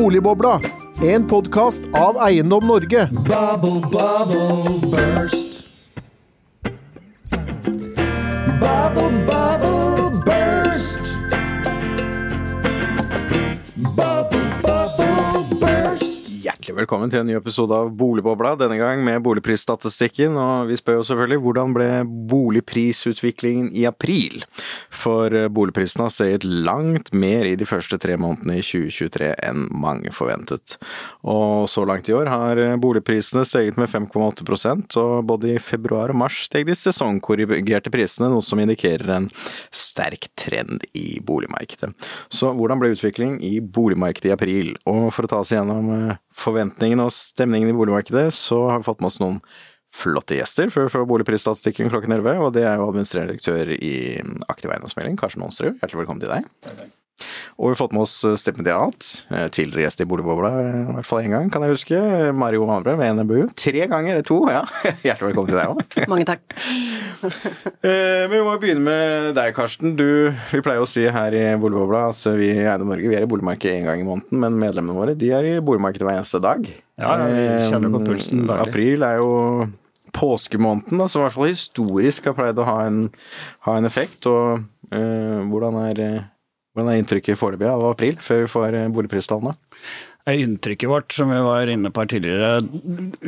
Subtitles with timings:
[0.00, 0.60] Boligbobla,
[1.02, 3.08] en podkast av Eiendom Norge.
[3.12, 5.49] Bubble, bubble, burst.
[16.90, 20.34] Velkommen til en ny episode av Boligbobla, denne gang med boligprisstatistikken.
[20.34, 21.86] Og vi spør jo selvfølgelig hvordan ble
[22.32, 24.42] boligprisutviklingen i april?
[24.90, 30.10] For boligprisene har steget langt mer i de første tre månedene i 2023 enn mange
[30.10, 30.74] forventet.
[31.22, 36.18] Og så langt i år har boligprisene steget med 5,8% og både i februar og
[36.24, 39.30] mars steg de sesongkorrigerte prisene, noe som indikerer en
[39.70, 41.94] sterk trend i boligmarkedet.
[42.34, 44.74] Så hvordan ble utviklingen i boligmarkedet i april?
[44.90, 48.88] Og for å ta oss gjennom eh, forventningene og stemningen i boligmarkedet, så har vi
[48.88, 49.42] fått med oss noen
[49.94, 53.94] flotte gjester før for boligprisstatistikken klokken 11, og det er jo administrerende direktør i
[54.52, 55.76] Aktiv eiendomsmelding, Karsten Onsrud.
[55.80, 56.90] Hjertelig velkommen til deg.
[57.58, 61.08] Og vi har fått med oss stipendiat, eh, tidligere gjest i Boligbobla, eh, i hvert
[61.08, 62.00] fall én gang, kan jeg huske.
[62.36, 63.50] Mario Manbre ved NMBU.
[63.58, 64.62] Tre ganger, eller to, ja.
[65.06, 65.98] Hjertelig velkommen til deg òg.
[66.14, 66.46] Mange takk.
[67.20, 69.92] Eh, Men vi må begynne med deg, Karsten.
[69.96, 73.26] Du, vi pleier å si her i Boligbobla at vi i Eiendom Norge vi er
[73.26, 76.40] i boligmarkedet én gang i måneden, men medlemmene våre de er i boligmarkedet hver eneste
[76.40, 76.64] dag.
[77.00, 78.68] Ja, ja, vi kjenner på pulsen Eh, daglig.
[78.70, 79.30] April er jo
[80.16, 83.02] påskemåneden, da, som i hvert fall historisk har pleid å ha en,
[83.68, 84.26] ha en effekt.
[84.30, 86.28] Og eh, hvordan, er, eh,
[86.74, 89.56] hvordan er inntrykket foreløpig av april, før vi får eh, boligpristallene?
[90.30, 92.60] Inntrykket vårt, som vi var inne på her tidligere,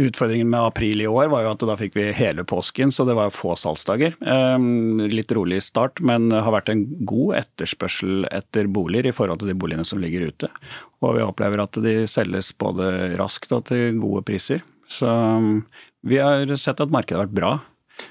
[0.05, 3.17] utfordringen med april i år var jo at da fikk vi hele påsken, så det
[3.17, 4.15] var få salgsdager.
[4.21, 9.51] Ehm, Litt rolig start, men har vært en god etterspørsel etter boliger i forhold til
[9.51, 10.53] de boligene som ligger ute.
[11.01, 14.63] Og vi opplever at de selges både raskt og til gode priser.
[14.87, 15.63] Så um,
[16.07, 17.53] vi har sett at markedet har vært bra.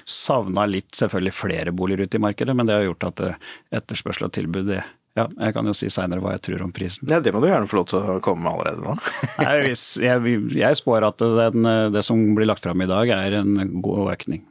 [0.08, 3.38] Savna litt selvfølgelig flere boliger ute i markedet, men det har gjort at eh,
[3.78, 4.82] etterspørsel og tilbud det,
[5.18, 7.08] ja, Jeg kan jo si seinere hva jeg tror om prisen.
[7.10, 8.94] Ja, Det må du gjerne få lov til å komme med allerede nå.
[9.44, 13.42] Nei, hvis, jeg, jeg spår at den, det som blir lagt fram i dag er
[13.42, 14.46] en god økning.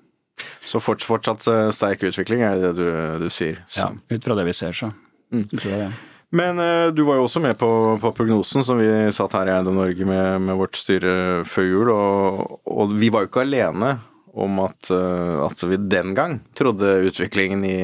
[0.65, 2.85] Så fortsatt, fortsatt eh, sterk utvikling er det du,
[3.21, 3.61] du sier.
[3.77, 4.93] Ja, ut fra det vi ser, så
[5.31, 5.91] tror jeg det.
[6.31, 7.67] Men eh, du var jo også med på,
[7.99, 11.91] på prognosen som vi satt her i Eiendom Norge med, med vårt styre før jul,
[11.91, 13.97] og, og vi var jo ikke alene
[14.31, 17.79] om at, eh, at vi den gang trodde utviklingen i,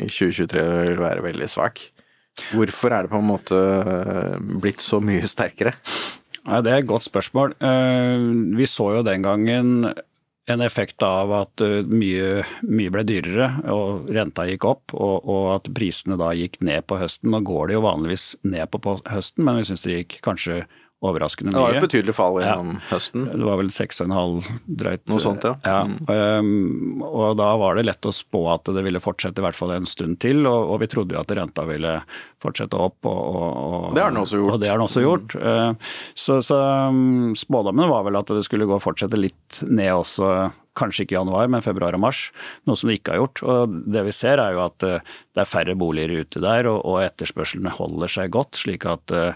[0.00, 1.82] i 2023 ville være veldig svak.
[2.54, 5.74] Hvorfor er det på en måte eh, blitt så mye sterkere?
[6.46, 7.56] Ja, det er et godt spørsmål.
[7.60, 9.90] Eh, Vi så jo den gangen
[10.50, 15.48] en effekt av at eh, mye, mye ble dyrere og renta gikk opp, og, og
[15.58, 17.30] at prisene da gikk ned på høsten.
[17.34, 20.62] Nå går det jo vanligvis ned på, på høsten, men vi syns det gikk kanskje
[21.00, 21.56] overraskende mye.
[21.56, 22.50] Det var jo et betydelig fall Ja.
[22.50, 23.24] gjennom høsten.
[23.32, 25.04] Det var vel 6,5 drøyt.
[25.08, 25.78] Noe sånt, ja.
[25.88, 25.96] Mm.
[26.10, 29.72] Um, og da var det lett å spå at det ville fortsette i hvert fall
[29.72, 31.94] en stund til, og, og vi trodde jo at renta ville
[32.40, 32.98] fortsette opp.
[33.08, 33.50] Og, og,
[33.88, 34.52] og, Det har den også gjort.
[34.54, 35.36] Og det har den også gjort.
[35.40, 36.58] Uh, så så
[36.90, 41.16] um, spådommen var vel at det skulle gå og fortsette litt ned også, kanskje ikke
[41.16, 42.28] i januar, men februar og mars,
[42.68, 43.42] noe som det ikke har gjort.
[43.42, 47.00] Og det vi ser er jo at uh, det er færre boliger ute der, og,
[47.00, 49.32] etterspørselen holder seg godt, slik at uh,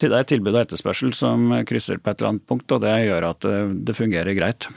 [0.00, 3.30] det er tilbud og etterspørsel som krysser på et eller annet punkt, og det gjør
[3.32, 4.68] at uh, det fungerer greit.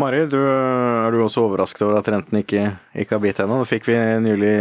[0.00, 2.62] Mari, du, er du også overrasket over at renten ikke,
[2.96, 3.58] ikke har bitt ennå?
[3.60, 4.54] Nå fikk vi nylig,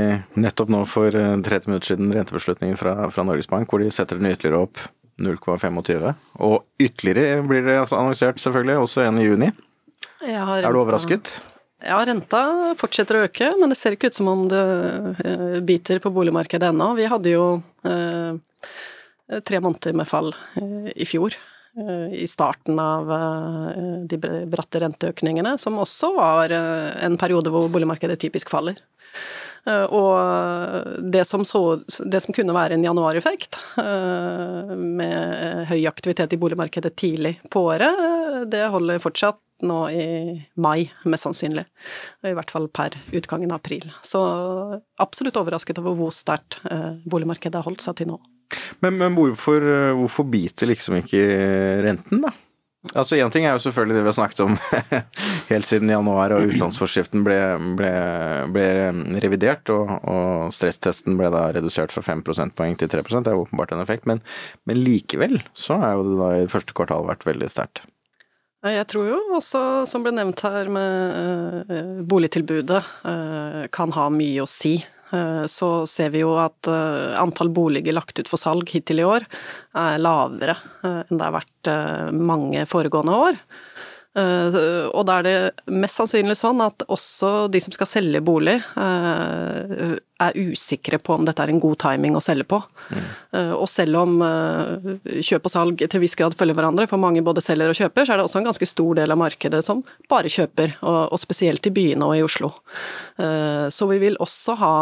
[0.43, 4.19] nettopp nå for eh, 30 minutter siden, rentebeslutningen fra, fra Norges Bank, hvor de setter
[4.19, 4.81] den ytterligere opp
[5.23, 6.11] 0,25.
[6.43, 9.49] Og ytterligere blir det altså annonsert, selvfølgelig, også en i juni.
[10.27, 11.31] Jeg har Er du overrasket?
[11.81, 12.43] Ja, renta
[12.77, 14.65] fortsetter å øke, men det ser ikke ut som om det
[15.23, 16.91] eh, biter på boligmarkedet ennå.
[16.99, 17.45] Vi hadde jo
[17.87, 18.35] eh,
[19.45, 21.35] tre måneder med fall eh, i fjor.
[21.77, 24.17] eh, I starten av eh, de
[24.51, 28.81] bratte renteøkningene, som også var eh, en periode hvor boligmarkedet typisk faller.
[29.67, 36.33] Eh, Og det som, så, det som kunne være en januareffekt, eh, med høy aktivitet
[36.33, 40.05] i boligmarkedet tidlig på året, eh, det holder fortsatt nå i
[40.57, 41.67] mai, mest sannsynlig.
[42.25, 43.83] I hvert fall per utgangen av april.
[44.01, 44.17] Så
[44.97, 48.17] absolutt overrasket over hvor sterkt eh, boligmarkedet har holdt seg til nå.
[48.83, 51.25] Men, men hvorfor, eh, hvorfor biter liksom ikke
[51.85, 52.33] renten, da?
[52.97, 54.55] Altså Én ting er jo selvfølgelig det vi har snakket om
[55.51, 57.37] helt siden januar, og utlånsforskriften ble,
[57.77, 57.91] ble,
[58.55, 58.65] ble
[59.21, 63.75] revidert, og, og stresstesten ble da redusert fra 5 prosentpoeng til 3 Det er åpenbart
[63.75, 64.23] en effekt, men,
[64.65, 67.85] men likevel så er jo det da i første kvartal vært veldig sterkt.
[68.61, 74.43] Jeg tror jo også, som ble nevnt her, med eh, boligtilbudet eh, kan ha mye
[74.43, 74.75] å si.
[75.11, 79.07] Eh, Så ser vi jo at eh, antall boliger lagt ut for salg hittil i
[79.07, 79.27] år
[79.77, 81.71] er lavere eh, enn det har vært
[82.15, 83.41] mange foregående år.
[84.11, 85.35] Og da er det
[85.71, 88.57] mest sannsynlig sånn at også de som skal selge bolig,
[90.21, 92.59] er usikre på om dette er en god timing å selge på.
[92.91, 93.05] Mm.
[93.61, 94.89] Og selv om eh,
[95.23, 98.13] kjøp og salg til viss grad følger hverandre, for mange både selger og kjøper, så
[98.13, 101.73] er det også en ganske stor del av markedet som bare kjøper, og, spesielt i
[101.73, 102.51] byene og i Oslo.
[103.21, 104.73] Eh, Så vi vil også ha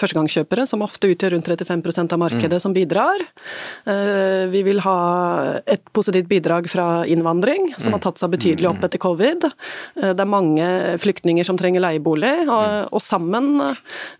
[0.00, 3.22] førstegangskjøpere, som ofte utgjør rundt 35% av markedet, som bidrar.
[4.50, 4.98] Vi vil ha
[5.70, 9.46] et positivt bidrag fra innvandring, som har tatt seg betydelig opp etter covid.
[9.94, 10.66] Det er mange
[11.02, 13.50] flyktninger som trenger leiebolig, og, sammen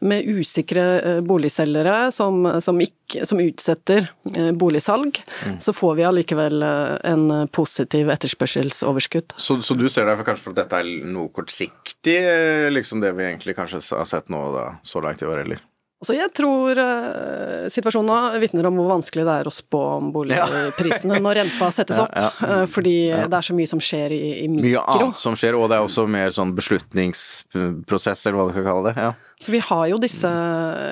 [0.04, 0.28] med
[0.64, 5.22] usikre eh, boligselgere som, som, ikke, som utsetter boligsalg, boligsalg,
[5.61, 9.37] så får vi allikevel eh, en positiv etterspørselsoverskudd.
[9.37, 13.14] Så, så du ser derfor kanskje for at dette er noe kortsiktig, eh, liksom det
[13.16, 15.62] vi egentlig kanskje har sett nå da, så langt i år, eller?
[16.05, 20.10] Altså jeg tror uh, situasjonen nå vitner om hvor vanskelig det er å spå om
[20.12, 24.20] boligprisene når renta settes opp, Ja, eh, fordi det er så mye som skjer i,
[24.43, 24.82] i Mye mikro.
[24.99, 28.90] annet som skjer, og det er også mer sånn beslutningsprosess, eller hva du skal kalle
[28.90, 29.06] det.
[29.06, 29.14] ja.
[29.42, 30.28] Så vi har jo disse,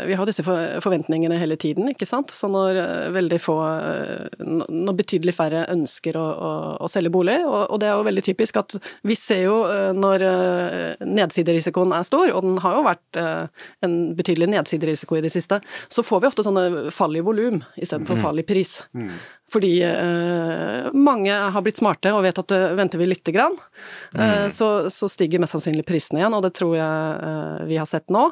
[0.06, 2.33] vi har disse forventningene hele tiden, ikke sant.
[2.35, 6.50] Så når eh, veldig få eh, Når betydelig færre ønsker å, å,
[6.83, 9.91] å selge bolig, og, og det er jo veldig typisk at vi ser jo eh,
[9.97, 10.27] når
[11.06, 13.19] nedsiderisikoen er stor, og den har jo vært
[13.85, 15.61] en betydelig nedsiderisiko i det siste,
[15.93, 18.79] så får vi ofte sånne fall i volum istedenfor fall i pris.
[19.53, 23.59] Fordi eh, mange har blitt smarte og vet at eh, venter vi lite grann,
[24.17, 27.89] eh, så, så stiger mest sannsynlig prisene igjen, og det tror jeg eh, vi har
[27.91, 28.25] sett nå.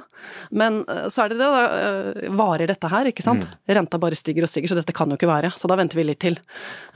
[0.56, 1.64] Men eh, så er det det, da.
[1.76, 3.44] eh, varer dette her, ikke sant?
[3.68, 5.52] Renta bare stiger og stiger, så dette kan jo ikke være.
[5.60, 6.38] Så da venter vi litt til.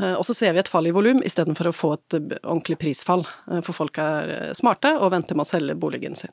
[0.01, 3.27] Og så ser vi et fall i volum istedenfor å få et ordentlig prisfall.
[3.63, 6.33] For folk er smarte og venter med å selge boligen sin.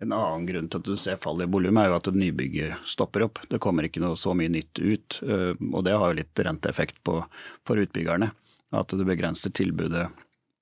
[0.00, 3.26] En annen grunn til at du ser fall i volum, er jo at nybygget stopper
[3.26, 3.38] opp.
[3.50, 7.02] Det kommer ikke noe så mye nytt ut, øh, og det har jo litt renteeffekt
[7.04, 7.18] på,
[7.68, 8.30] for utbyggerne.
[8.72, 10.06] At du begrenser tilbudet,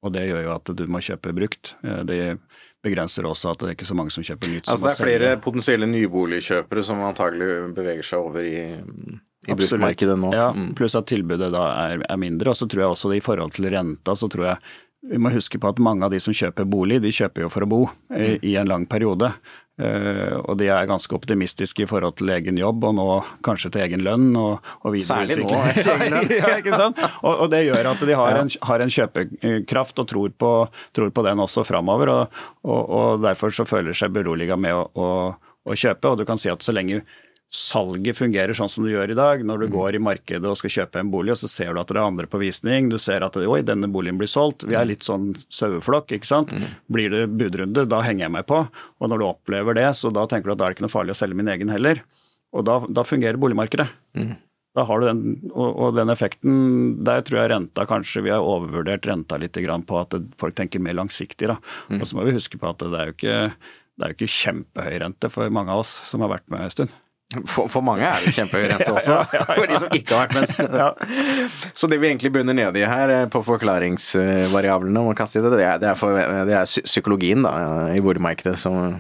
[0.02, 1.75] og det gjør jo at du må kjøpe brukt.
[1.85, 2.38] Eh, Det
[2.82, 4.69] begrenser også at det er ikke så mange som kjøper nytt.
[4.70, 8.61] Altså det er flere potensielle nyboligkjøpere som antagelig beveger seg over i,
[9.49, 10.31] i bruktmarkedet nå.
[10.35, 10.75] Ja, Mm.
[10.79, 12.50] pluss at tilbudet da er, er mindre.
[12.50, 14.58] Og så tror jeg også i forhold til renta, så tror jeg
[15.09, 17.65] vi må huske på at mange av de som kjøper bolig, de kjøper jo for
[17.65, 17.81] å bo
[18.13, 19.33] i, i en lang periode.
[19.79, 23.07] Eh, og de er ganske optimistiske i forhold til egen jobb, og nå
[23.47, 24.33] kanskje til egen lønn.
[24.37, 25.53] Og, og Særlig nå,
[26.41, 26.99] ja, ikke sant?
[27.23, 30.53] Og, og det gjør at de har, en, har en kjøpekraft og tror på,
[30.99, 32.15] tror på den også framover.
[32.15, 35.09] Og, og, og derfor så føler seg beroliga med å, å,
[35.63, 36.11] å kjøpe.
[36.11, 37.05] Og du kan si at så lenge
[37.49, 40.73] salget fungerer sånn som du gjør i dag, når du går i markedet og skal
[40.75, 43.25] kjøpe en bolig, og så ser du at det er andre på visning, du ser
[43.25, 44.67] at oi, denne boligen blir solgt.
[44.69, 46.53] Vi er litt sånn saueflokk, ikke sant.
[46.93, 48.61] Blir det budrunde, da henger jeg meg på.
[49.00, 50.93] Og når du opplever det, så da tenker du at da er det ikke noe
[50.99, 52.03] farlig å selge min egen heller.
[52.53, 53.89] Og da, da fungerer boligmarkedet.
[54.77, 55.23] Da har du den,
[55.56, 56.59] og, og den effekten,
[57.03, 60.85] der tror jeg renta kanskje, vi har overvurdert renta litt grann på at folk tenker
[60.85, 61.49] mer langsiktig.
[61.49, 61.56] da.
[61.97, 63.41] Og så må vi huske på at det er jo ikke,
[63.99, 66.77] det er jo ikke kjempehøy rente for mange av oss som har vært med en
[66.77, 66.95] stund.
[67.29, 71.03] For, for mange er det kjempehøy rente også, for de som ikke har vært med.
[71.79, 75.53] Så det vi egentlig begynner ned i her, eh, på forklaringsvariablene, om å kaste det,
[75.61, 76.17] det er, det er, for,
[76.49, 77.53] det er psykologien da,
[77.93, 78.97] i boligmarkedet som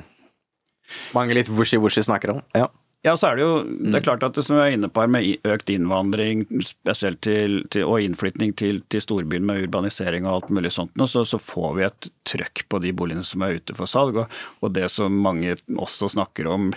[1.16, 2.44] mange litt wushy-wushy snakker om.
[2.56, 2.68] Ja.
[3.06, 5.04] Ja, så er det jo det er klart at det som vi er inne på
[5.04, 10.32] her med økt innvandring spesielt til, til, og innflytning til, til storbyen med urbanisering og
[10.34, 13.76] alt mulig sånt, så, så får vi et trøkk på de boligene som er ute
[13.78, 14.18] for salg.
[14.18, 14.34] Og,
[14.66, 16.72] og det som mange også snakker om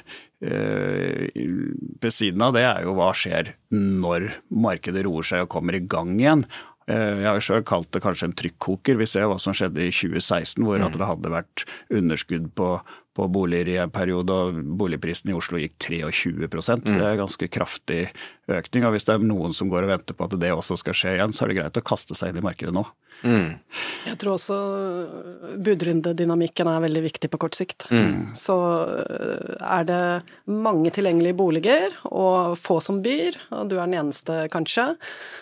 [0.46, 1.30] eh,
[2.02, 5.84] ved siden av det, er jo hva skjer når markedet roer seg og kommer i
[5.90, 6.46] gang igjen.
[6.86, 8.98] Eh, Jeg har jo sjøl kalt det kanskje en trykkoker.
[9.02, 12.76] Vi ser hva som skjedde i 2016, hvor at det hadde vært underskudd på,
[13.18, 18.02] på boliger i en periode, og boligprisen i Oslo gikk 23% Det er ganske kraftig
[18.48, 18.86] økning.
[18.88, 21.16] og Hvis det er noen som går og venter på at det også skal skje
[21.18, 22.86] igjen, så er det greit å kaste seg inn i markedet nå.
[23.22, 24.56] Jeg tror også
[25.62, 27.86] budrundedynamikken er veldig viktig på kort sikt.
[28.38, 28.56] Så
[28.88, 30.02] øh, er det
[30.50, 34.96] mange tilgjengelige boliger og få som byr, og du er den eneste kanskje,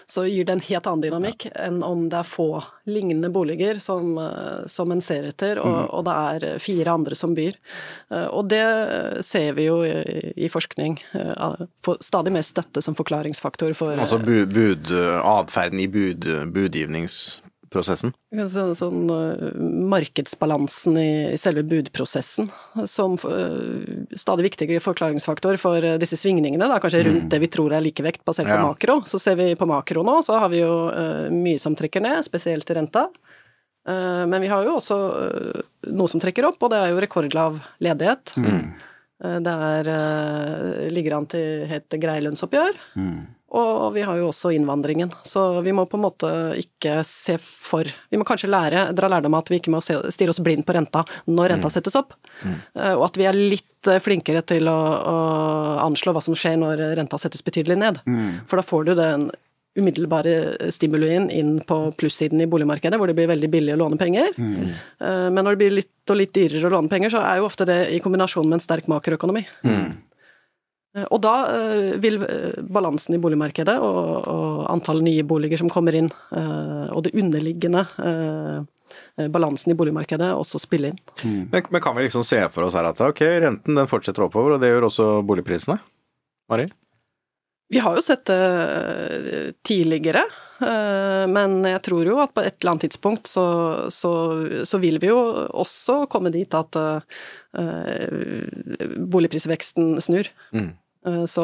[0.10, 2.50] så gir det en helt annen dynamikk enn om det er få
[2.90, 7.36] lignende boliger som, øh, som en ser etter, og, og det er fire andre som
[7.38, 7.58] byr.
[8.12, 8.64] Eh, Og det
[9.26, 11.00] ser vi jo i, i forskning.
[11.14, 11.66] eh,
[12.02, 14.92] stadig mer støtte som forklaringsfaktor for Altså bu, bud,
[15.24, 16.26] atferden i bud,
[17.70, 18.14] budgivningsprosessen.
[18.50, 22.50] Sånn, sånn markedsbalansen i, i selve budprosessen,
[22.90, 27.74] som uh, stadig viktigere forklaringsfaktor for uh, disse svingningene, da, kanskje rundt det vi tror
[27.74, 29.00] er likevekt basert på makro.
[29.10, 32.24] Så ser vi på makro nå, så har vi jo uh, mye som trekker ned,
[32.28, 33.10] spesielt i renta.
[33.90, 34.96] Men vi har jo også
[35.96, 38.36] noe som trekker opp, og det er jo rekordlav ledighet.
[39.24, 39.90] Eh, Det er,
[40.94, 42.78] ligger an til helt grei lønnsoppgjør.
[43.50, 46.30] Og vi har jo også innvandringen, så vi må på en måte
[46.60, 50.30] ikke se for Vi må kanskje lære, dra lærdom av at vi ikke må stirre
[50.30, 52.14] oss blind på renta når renta settes opp,
[52.44, 52.56] mm.
[53.00, 55.18] og at vi er litt eh, flinkere til å, å
[55.88, 58.02] anslå hva som skjer når renta settes betydelig ned.
[58.50, 59.30] For da får du den
[59.80, 64.34] umiddelbare stimulien inn på plussiden i boligmarkedet, hvor det blir veldig billig å låne penger.
[64.38, 64.74] Mm.
[65.00, 67.68] Men når det blir litt og litt dyrere å låne penger, så er jo ofte
[67.70, 69.46] det i kombinasjon med en sterk makroøkonomi.
[69.64, 69.86] Eh,
[71.08, 75.98] Og da eh, vil eh, balansen i boligmarkedet og, og antall nye boliger som kommer
[75.98, 81.00] inn, eh, og det underliggende eh, balansen i boligmarkedet også spille inn.
[81.24, 84.56] Men, men kan vi liksom se for oss her at ok, renten den fortsetter oppover,
[84.56, 85.80] og det gjør også boligprisene?
[86.50, 86.70] Mari?
[87.70, 90.24] Vi har jo sett det eh, tidligere,
[90.58, 93.46] eh, men jeg tror jo at på et eller annet tidspunkt så,
[93.94, 94.14] så,
[94.66, 95.20] så vil vi jo
[95.54, 97.20] også komme dit at eh,
[99.14, 100.32] boligprisveksten snur.
[100.50, 100.72] Mm.
[101.08, 101.44] Eh, Så,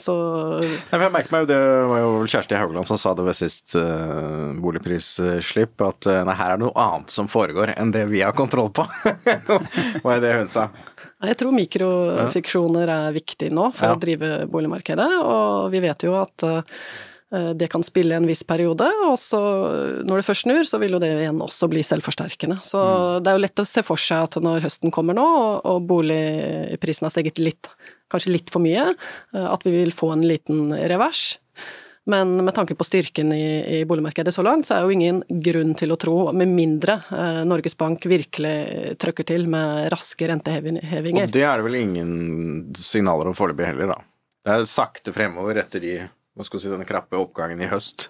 [0.00, 0.14] så
[0.62, 1.58] Nei, jeg merker meg jo, Det
[1.90, 6.54] var jo Kjersti Haugland som sa det ved sist uh, boligprisslipp, at uh, nei, her
[6.54, 8.86] er det noe annet som foregår enn det vi har kontroll på.
[10.02, 10.70] Hva er det hun sa?
[11.22, 13.94] jeg tror mikrofiksjoner er viktig nå for Ja.
[13.94, 16.62] å drive boligmarkedet, og vi vet jo at uh,
[17.56, 19.38] det kan spille en viss periode, og så
[20.04, 22.58] når det først snur, så vil jo det igjen også bli selvforsterkende.
[22.66, 22.82] Så
[23.24, 25.86] det er jo lett å se for seg at når høsten kommer nå, og, og
[25.88, 27.70] boligprisen har steget litt,
[28.12, 28.92] kanskje litt for mye,
[29.34, 31.38] eh, at vi vil få en liten revers.
[32.10, 35.76] Men med tanke på styrken i, i boligmarkedet så langt, så er jo ingen grunn
[35.78, 41.28] til å tro, med mindre eh, Norges Bank virkelig trøkker til med raske rentehevinger.
[41.28, 42.10] Og det er det vel ingen
[42.78, 44.00] signaler om foreløpig heller, da.
[44.42, 45.94] Det er sakte fremover etter de,
[46.34, 48.08] hva skal vi si, denne krappe oppgangen i høst,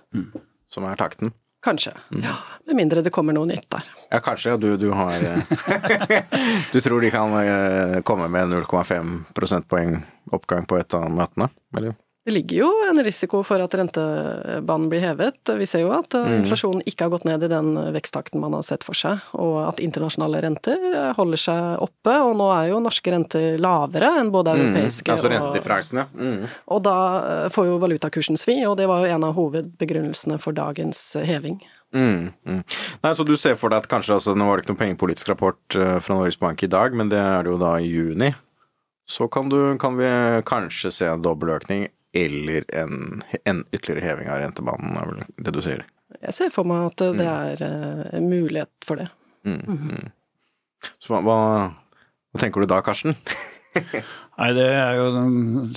[0.73, 1.35] som er takten.
[1.63, 1.93] Kanskje.
[2.23, 2.35] Ja,
[2.67, 3.87] med mindre det kommer noe nytt der.
[4.11, 4.57] Ja, kanskje.
[4.59, 6.23] Du, du har eh,
[6.73, 10.01] Du tror de kan eh, komme med 0,5 prosentpoeng
[10.35, 11.53] oppgang på et av møtene?
[11.77, 11.95] Eller?
[12.25, 15.51] Det ligger jo en risiko for at rentebanen blir hevet.
[15.59, 18.63] Vi ser jo at eh, inflasjonen ikke har gått ned i den veksttakten man har
[18.63, 22.15] sett for seg, og at internasjonale renter eh, holder seg oppe.
[22.23, 26.05] Og nå er jo norske renter lavere enn både europeiske altså og rentedifferensene.
[26.15, 26.45] Mm.
[26.77, 30.55] Og da eh, får jo valutakursen svi, og det var jo en av hovedbegrunnelsene for
[30.55, 31.59] dagens heving.
[31.91, 32.61] Mm, mm.
[33.03, 35.33] Nei, så du ser for deg at kanskje, altså, Nå var det ikke noen pengepolitisk
[35.33, 38.31] rapport fra Norges Bank i dag, men det er det jo da i juni.
[39.11, 40.09] Så kan, du, kan vi
[40.47, 45.61] kanskje se en dobbeløkning eller en, en ytterligere heving av rentebanen, er vel det du
[45.65, 45.85] sier.
[46.21, 49.09] Jeg ser for meg at det er uh, en mulighet for det.
[49.49, 50.11] Mm, mm.
[51.01, 51.39] Så hva, hva,
[52.43, 53.17] tenker du da, Karsten?
[54.39, 55.07] Nei, det er jo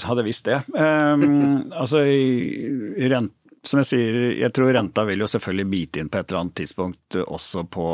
[0.04, 0.60] Hadde jeg visst det.
[0.75, 3.32] Um, altså, i- i rent,
[3.65, 6.58] som jeg sier, jeg tror renta vil jo selvfølgelig bite inn på et eller annet
[6.60, 7.86] tidspunkt også på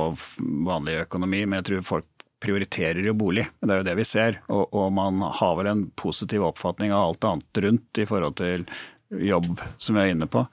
[0.68, 2.11] vanlig økonomi, men jeg tror folk
[2.42, 3.46] prioriterer jo bolig.
[3.62, 4.42] Det er jo det vi ser.
[4.50, 8.66] Og, og man har vel en positiv oppfatning av alt annet rundt i forhold til
[9.12, 10.46] jobb, som vi er inne på.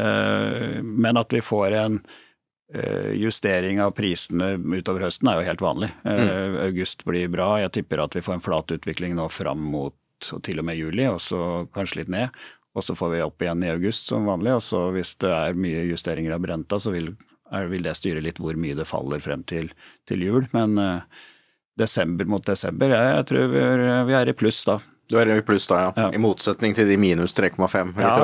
[0.00, 2.00] Eh, men at vi får en
[2.74, 5.92] eh, justering av prisene utover høsten er jo helt vanlig.
[6.08, 6.58] Mm.
[6.66, 7.56] August blir bra.
[7.62, 9.96] Jeg tipper at vi får en flat utvikling nå fram mot
[10.32, 12.44] og til og med juli, og så kanskje litt ned.
[12.76, 14.58] Og så får vi opp igjen i august som vanlig.
[14.58, 17.14] Og så hvis det er mye justeringer av renta, så vil,
[17.52, 19.70] er, vil det styre litt hvor mye det faller frem til,
[20.08, 20.48] til jul.
[20.56, 21.24] Men eh,
[21.76, 24.78] desember mot desember, jeg, jeg tror vi er, vi er i pluss da.
[25.06, 25.90] Du er i pluss da, ja.
[25.96, 26.06] Ja.
[26.14, 28.14] I motsetning til de minus 3,5 vi Ja,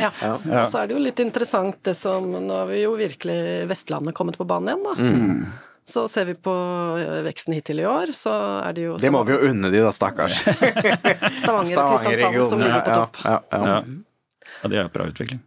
[0.00, 0.10] ja.
[0.22, 0.32] Ja.
[0.62, 3.36] Og så er det jo litt interessant det som Nå har vi jo virkelig
[3.68, 5.52] Vestlandet kommet på banen igjen, da.
[5.84, 6.52] Så ser vi på
[6.96, 8.32] eh, veksten hittil i år, så
[8.64, 10.38] er det jo Det må vi jo unne de da, stakkars.
[11.42, 13.20] Stavanger og Kristiansand som ligger på topp.
[13.20, 13.74] Ja, ja, ja.
[13.74, 14.54] Ja.
[14.62, 15.42] ja, det er bra utvikling.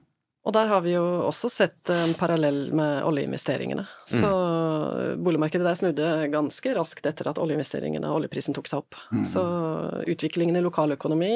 [0.47, 3.83] Og der har vi jo også sett en parallell med oljeinvesteringene.
[4.07, 4.29] Så
[5.19, 8.95] boligmarkedet der snudde ganske raskt etter at oljeinvesteringene og oljeprisen tok seg opp.
[9.27, 9.43] Så
[10.07, 11.31] utviklingen i lokaløkonomi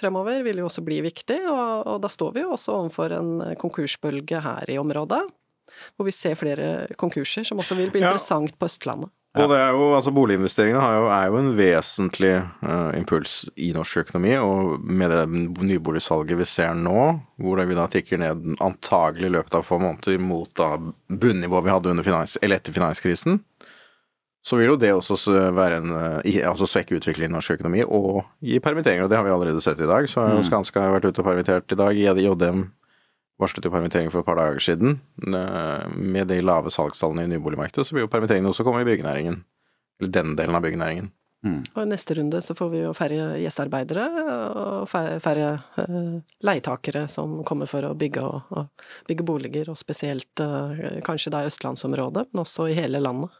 [0.00, 3.32] fremover vil jo også bli viktig, og, og da står vi jo også overfor en
[3.60, 5.22] konkursbølge her i området.
[5.96, 6.68] Hvor vi ser flere
[7.00, 8.10] konkurser, som også vil bli Ja.
[8.12, 9.08] interessant på Østlandet.
[9.38, 12.32] Og det er jo, altså Boliginvesteringene har jo, er jo en vesentlig
[12.64, 15.20] uh, impuls i norsk økonomi, og med det
[15.68, 17.04] nyboligsalget vi ser nå,
[17.38, 21.68] hvor det vi da tikker ned antagelig i løpet av få måneder mot da bunnivået
[21.68, 23.38] vi hadde under finans, eller etter finanskrisen,
[24.42, 25.14] så vil jo det også
[25.54, 25.94] være en,
[26.48, 29.04] altså svekke utviklingen i norsk økonomi og gi permitteringer.
[29.04, 30.08] og Det har vi allerede sett i dag.
[30.08, 31.92] Så har jo Skanska vært ute og permittert i dag.
[31.92, 32.62] JDM
[33.40, 34.98] varslet jo permittering for et par dager siden.
[35.26, 39.42] Eh, Med de lave salgstallene i nyboligmarkedet, så vil jo permitteringene også komme i byggenæringen.
[40.00, 41.10] Eller den delen av byggenæringen.
[41.72, 44.02] Og i neste runde så får vi jo færre gjestearbeidere
[44.60, 45.46] og færre,
[45.80, 46.10] eh,
[46.44, 51.40] leietakere som kommer for å bygge, og, og bygge boliger, og spesielt eh, kanskje da
[51.40, 53.32] i østlandsområdet, men også i hele landet.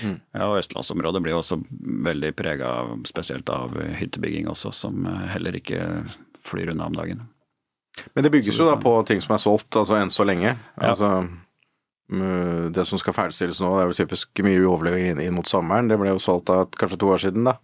[0.00, 1.58] Ja, og østlandsområdet blir jo også
[2.06, 2.70] veldig prega
[3.10, 5.82] spesielt av hyttebygging også, som heller ikke
[6.46, 7.26] flyr unna om dagen.
[8.14, 10.54] Men det bygges jo da på ting som er solgt, altså enn så lenge.
[10.80, 11.10] Altså,
[12.08, 15.48] mm, det som skal ferdigstilles nå, det er jo typisk mye uoverlevering inn, inn mot
[15.48, 15.90] sommeren.
[15.92, 17.58] Det ble jo solgt da kanskje to år siden, da.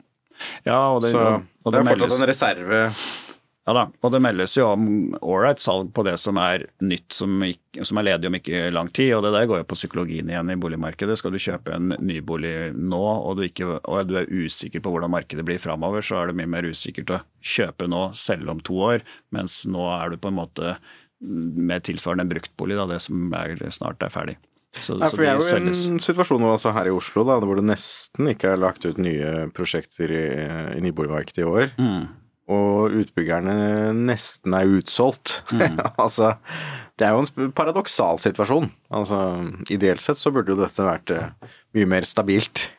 [0.69, 2.83] Ja, og det, Så og det det er fortsatt en reserve.
[3.69, 4.85] Ja da, og det meldes jo om
[5.21, 8.89] ålreit salg på det som er nytt, som, ikke, som er ledig om ikke lang
[8.97, 9.11] tid.
[9.13, 11.19] Og det der går jo på psykologien igjen i boligmarkedet.
[11.21, 15.13] Skal du kjøpe en nybolig nå, og du, ikke, og du er usikker på hvordan
[15.13, 18.79] markedet blir framover, så er det mye mer usikkert å kjøpe nå, selge om to
[18.87, 19.05] år.
[19.37, 20.79] Mens nå er du på en måte
[21.21, 24.39] med tilsvarende en bruktbolig, da, det som er, snart er ferdig.
[24.79, 27.67] Så, så for vi er jo en situasjon altså her i Oslo da, hvor det
[27.69, 30.25] nesten ikke er lagt ut nye prosjekter i,
[30.79, 31.77] i nyboligmarkedet i år.
[31.77, 32.09] Mm.
[32.49, 33.55] Og utbyggerne
[33.93, 35.43] nesten er utsolgt.
[35.53, 35.77] Mm.
[36.05, 36.33] altså,
[36.99, 38.71] det er jo en paradoksal situasjon.
[38.95, 39.21] Altså,
[39.73, 42.71] ideelt sett så burde jo dette vært eh, mye mer stabilt.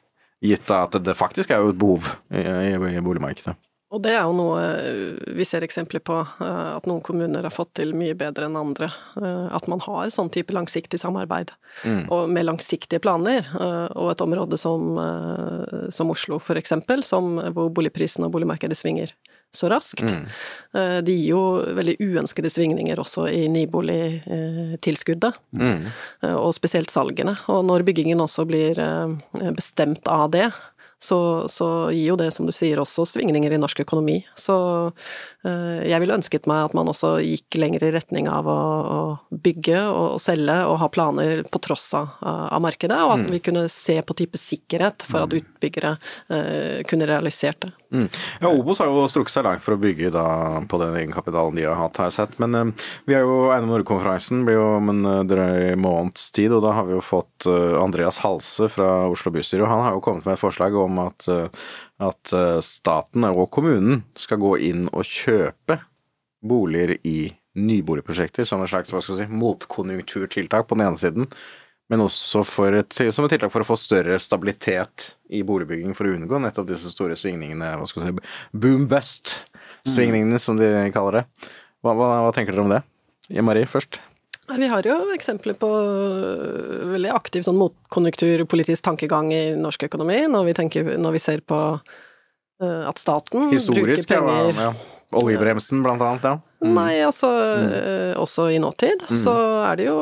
[0.41, 3.53] Gitt at det faktisk er jo et behov i, i, i boligmarkedet.
[3.89, 7.53] Og det er jo noe eh, vi ser eksempler på, eh, at noen kommuner har
[7.53, 8.89] fått til mye bedre enn andre.
[9.53, 11.53] At man har sånn type langsiktig samarbeid,
[12.09, 13.45] og med langsiktige planer.
[13.93, 14.97] Og et område som,
[15.93, 19.13] som Oslo, for eksempel, som, hvor boligprisen og boligmarkedet svinger
[19.56, 20.06] så raskt.
[20.06, 20.25] Mm.
[21.06, 21.44] Det gir jo
[21.77, 25.88] veldig uønskede svingninger også i nyboligtilskuddet, mm.
[26.36, 27.34] og spesielt salgene.
[27.50, 30.51] Og når byggingen også blir eh, bestemt av det,
[31.00, 34.18] så, så gir jo det, som du sier, også svingninger i norsk økonomi.
[34.36, 34.56] Så
[35.48, 39.00] eh, jeg ville ønsket meg at man også gikk lenger i retning av å, å
[39.32, 43.39] bygge og, og selge og ha planer på tross av, av markedet, og at vi
[43.44, 45.96] kunne se på type sikkerhet for at utbyggere
[46.27, 47.72] eh, kunne realisert det.
[47.91, 48.05] Mm.
[48.41, 50.25] Ja, Obos har jo strukket seg langt for å bygge da
[50.69, 52.36] på den egenkapitalen de har hatt, har jeg sett.
[52.41, 56.53] Men eh, vi er jo Eiendom Norge-konferansen blir jo om en eh, drøy måneds tid,
[56.53, 59.98] og da har vi jo fått uh, Andreas Halse fra Oslo bystyre, og han har
[59.98, 61.72] jo kommet med et forslag om at, uh,
[62.05, 62.34] at
[62.65, 65.79] staten og kommunen skal gå inn og kjøpe
[66.46, 71.27] boliger i nyboligprosjekter som en slags hva skal si, motkonjunkturtiltak på den ene siden,
[71.89, 76.05] men også for et, som et tiltak for å få større stabilitet i boligbygging for
[76.05, 78.29] å unngå nettopp disse store svingningene, hva skal vi si,
[78.65, 81.25] boom-bust-svingningene som de kaller det.
[81.81, 82.84] Hva, hva, hva tenker dere om det?
[83.46, 84.01] Marie først.
[84.50, 90.48] Vi har jo eksempler på øh, veldig aktiv sånn motkonjunkturpolitisk tankegang i norsk økonomi, når
[90.48, 94.70] vi, tenker, når vi ser på øh, at staten Historisk, bruker penger ja.
[94.70, 94.96] ja.
[95.20, 96.49] Oljebremsen, blant annet, ja.
[96.59, 96.74] Mm.
[96.75, 98.17] Nei, altså mm.
[98.19, 100.00] også i nåtid så er det jo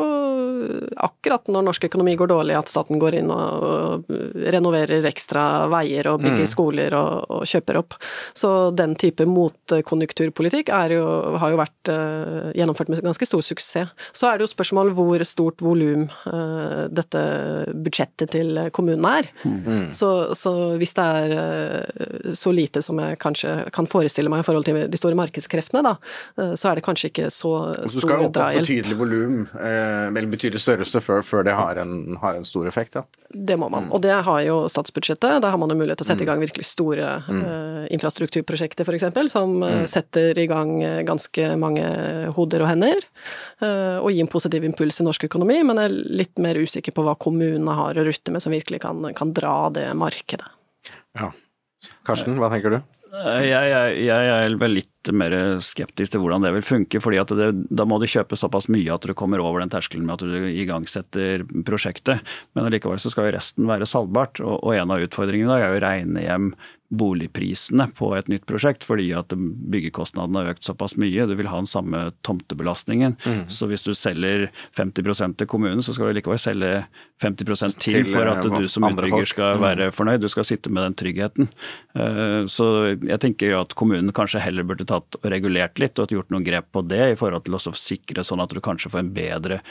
[0.97, 4.11] akkurat når norsk økonomi går dårlig at staten går inn og, og
[4.53, 7.97] renoverer ekstra veier og bygger skoler og, og kjøper opp.
[8.37, 11.05] Så den type motkonjunkturpolitikk jo,
[11.41, 13.93] har jo vært uh, gjennomført med ganske stor suksess.
[14.15, 17.21] Så er det jo spørsmål hvor stort volum uh, dette
[17.73, 19.31] budsjettet til kommunene er.
[19.95, 24.47] Så, så hvis det er uh, så lite som jeg kanskje kan forestille meg i
[24.47, 25.95] forhold til de store markedskreftene, da,
[26.55, 27.51] så er det kanskje ikke så
[27.89, 31.79] Så du skal opp på betydelig volum, eh, eller betydelig størrelse, før, før det har
[31.81, 33.03] en, har en stor effekt, ja.
[33.33, 33.89] Det må man.
[33.91, 35.41] Og det har jo statsbudsjettet.
[35.43, 37.43] Der har man jo mulighet til å sette i gang virkelig store Mm.
[37.43, 39.85] eh, infrastrukturprosjekter, f.eks., som mm.
[39.89, 41.85] setter i gang eh, ganske mange
[42.35, 43.03] hoder og hender.
[43.61, 46.95] eh, og gir en positiv impuls i norsk økonomi, men jeg er litt mer usikker
[46.95, 50.47] på hva kommunene har å rutte med som virkelig kan, kan dra det markedet.
[51.17, 51.31] ja.
[52.07, 52.79] Karsten, hva tenker du?
[53.07, 56.99] Jeg, jeg, jeg er vel litt mer skeptisk til hvordan det vil funke.
[57.03, 60.17] fordi det, Da må du kjøpe såpass mye at du kommer over den terskelen med
[60.17, 62.23] at du igangsetter prosjektet.
[62.53, 64.41] Men allikevel så skal jo resten være salgbart.
[64.43, 66.51] Og, og en av utfordringene da er jo å regne hjem
[66.87, 71.25] boligprisene på et nytt prosjekt, fordi at byggekostnadene har økt såpass mye.
[71.27, 73.17] Du vil ha den samme tomtebelastningen.
[73.51, 74.47] Så hvis du selger
[74.77, 76.71] 50% til kommunen, så skal du likevel selge
[77.23, 80.23] 50 til, Til, for at eh, du som utbygger skal være fornøyd.
[80.23, 81.51] Du skal sitte med den tryggheten.
[81.97, 86.31] Eh, Så jeg tenker at kommunen kanskje heller burde tatt og regulert litt og gjort
[86.31, 89.13] noen grep på det, i forhold til å sikre sånn at du kanskje får en
[89.13, 89.61] bedre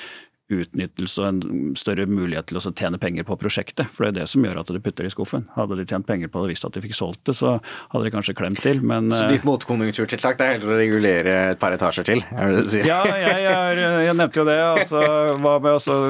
[0.53, 3.89] utnyttelse og en større mulighet til å tjene penger på prosjektet.
[3.91, 5.47] For det er det som gjør at du putter det i skuffen.
[5.57, 7.57] Hadde de tjent penger på det og visst at de fikk solgt det, så
[7.93, 11.35] hadde de kanskje klemt til, men Så eh, ditt motkonjunkturtiltak det er heller å regulere
[11.51, 12.87] et par etasjer til, er det det du sier?
[12.87, 14.59] ja, jeg, jeg, jeg nevnte jo det.
[14.67, 15.03] Altså,
[15.43, 16.07] hva med å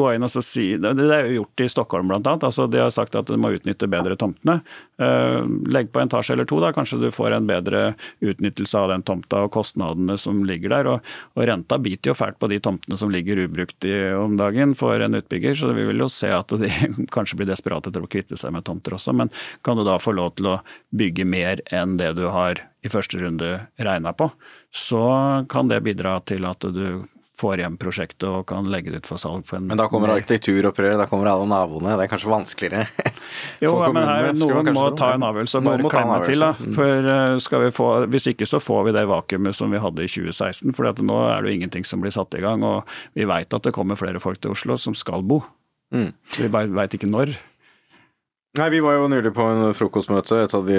[0.00, 2.34] gå inn og så si Det er jo gjort i Stockholm bl.a.
[2.34, 4.58] Altså, de har sagt at du må utnytte bedre tomtene.
[4.98, 6.72] Eh, legg på en etasje eller to, da.
[6.74, 7.82] Kanskje du får en bedre
[8.24, 10.90] utnyttelse av den tomta og kostnadene som ligger der.
[10.94, 14.74] Og, og renta biter jo fælt på de tomtene som ligger ubrukt i, om dagen
[14.78, 16.70] for en utbygger, så vi vil jo se at de
[17.14, 19.14] kanskje blir desperate etter å kvitte seg med tomter også.
[19.16, 19.32] Men
[19.66, 20.58] kan du da få lov til å
[20.96, 24.30] bygge mer enn det du har i første runde regna på,
[24.74, 25.04] så
[25.50, 27.02] kan det bidra til at du
[27.38, 29.44] får hjem prosjektet og kan legge det ut for salg.
[29.48, 31.96] For en Men da kommer arkitekturopprøret, arkitekturopprør, da kommer alle naboene.
[31.98, 32.86] Det er kanskje vanskeligere.
[33.64, 36.42] Jo, ja, men her, noen må ta en avgjørelse og bare klemme til.
[36.44, 36.50] Da.
[36.54, 36.76] Mm.
[36.76, 40.74] For eh, få, Hvis ikke så får vi det vakuumet som vi hadde i 2016.
[40.76, 42.64] For nå er det jo ingenting som blir satt i gang.
[42.66, 45.42] Og vi veit at det kommer flere folk til Oslo som skal bo.
[45.94, 46.12] Mm.
[46.38, 47.34] Vi veit ikke når.
[48.58, 50.78] Nei, Vi var jo nylig på en frokostmøte, et av de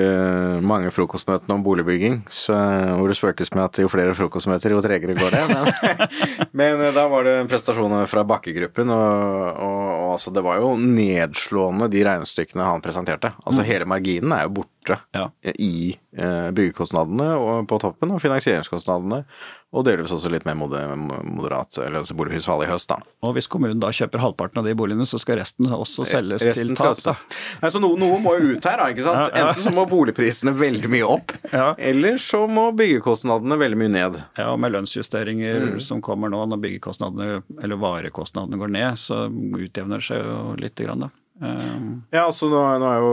[0.65, 2.57] mange frokostmøtene om boligbygging, så,
[2.99, 5.43] hvor det spøkes med at jo flere frokostmøter, jo tregere går det.
[5.47, 5.69] Men,
[6.59, 10.73] men da var det en prestasjon fra Bakke-gruppen, og, og, og altså, det var jo
[10.79, 13.33] nedslående de regnestykkene han presenterte.
[13.45, 15.27] Altså Hele marginen er jo borte Ja.
[15.59, 19.23] i eh, byggekostnadene på toppen, og finansieringskostnadene,
[19.69, 22.95] og delvis også litt mer moderat, eller altså boligprisfall i høst, da.
[23.21, 26.71] Og hvis kommunen da kjøper halvparten av de boligene, så skal resten også selges Resten
[26.71, 26.97] til tap.
[27.05, 27.13] da.
[27.61, 29.29] Nei, så noe, noe må jo ut her, da, ikke sant.
[29.29, 29.51] Ja, ja.
[29.51, 34.17] Enten så må boligprisene veldig mye opp, eller så må byggekostnadene veldig mye ned.
[34.39, 35.81] Ja, og med lønnsjusteringer Mm.
[35.83, 40.87] som kommer nå, når byggekostnadene eller varekostnadene går ned, så utjevner det seg jo lite
[40.87, 41.13] grann, da.
[41.39, 43.11] Um, Ja, altså nå, nå er jo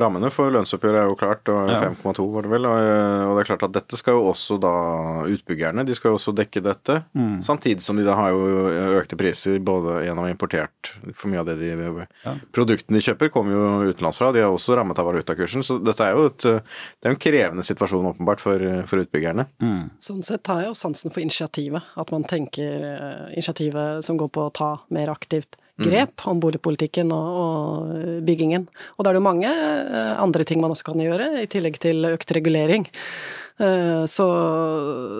[0.00, 1.82] rammene for lønnsoppgjøret er jo klart, og Ja.
[1.84, 2.64] 5,2 var det vel.
[2.64, 2.76] Og,
[3.28, 4.70] og det er klart at dette skal jo også da
[5.28, 6.96] utbyggerne, de skal jo også dekke dette.
[7.12, 7.42] Mm.
[7.44, 11.58] Samtidig som de da har jo økte priser både gjennom importert For mye av det
[11.60, 12.06] de
[12.56, 14.32] produktene de kjøper, kommer jo utenlandsfra.
[14.32, 15.60] De er også rammet av valutakursen.
[15.66, 19.50] Så dette er jo et, det er en krevende situasjon åpenbart for, for utbyggerne.
[19.60, 19.84] mm.
[20.00, 21.92] Sånn sett har jeg jo sansen for initiativet.
[22.00, 27.10] At man tenker eh, initiativet som går på å ta mer aktivt grep om boligpolitikken
[27.12, 28.68] og, og byggingen.
[28.96, 31.76] Og da er det jo mange eh, andre ting man også kan gjøre, i tillegg
[31.82, 32.86] til økt regulering.
[33.58, 34.26] Eh, Så,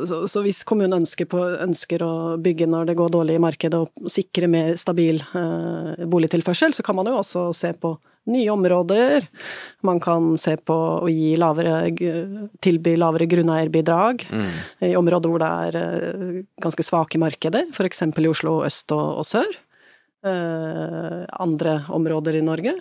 [0.09, 3.79] så, så hvis kommunen ønsker, på, ønsker å bygge når det går dårlig i markedet
[3.81, 9.23] og sikre mer stabil eh, boligtilførsel, så kan man jo også se på nye områder.
[9.87, 11.92] Man kan se på å gi lavere,
[12.61, 14.25] tilby lavere grunneierbidrag
[14.83, 18.03] i områder hvor det er ganske svake markeder, f.eks.
[18.03, 19.47] i Oslo øst og, og sør.
[20.27, 22.73] Eh, andre områder i Norge.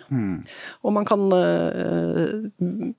[0.82, 2.94] Og man kan eh,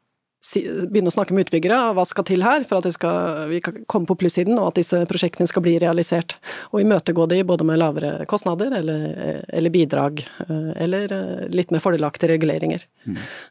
[0.87, 4.07] begynne å snakke med utbyggere, hva skal til her for at skal, vi skal komme
[4.07, 6.37] på plussiden, og at disse prosjektene skal bli realisert.
[6.71, 11.17] Og imøtegå de både med lavere kostnader eller, eller bidrag, eh, eller
[11.51, 12.85] litt mer fordelaktige reguleringer.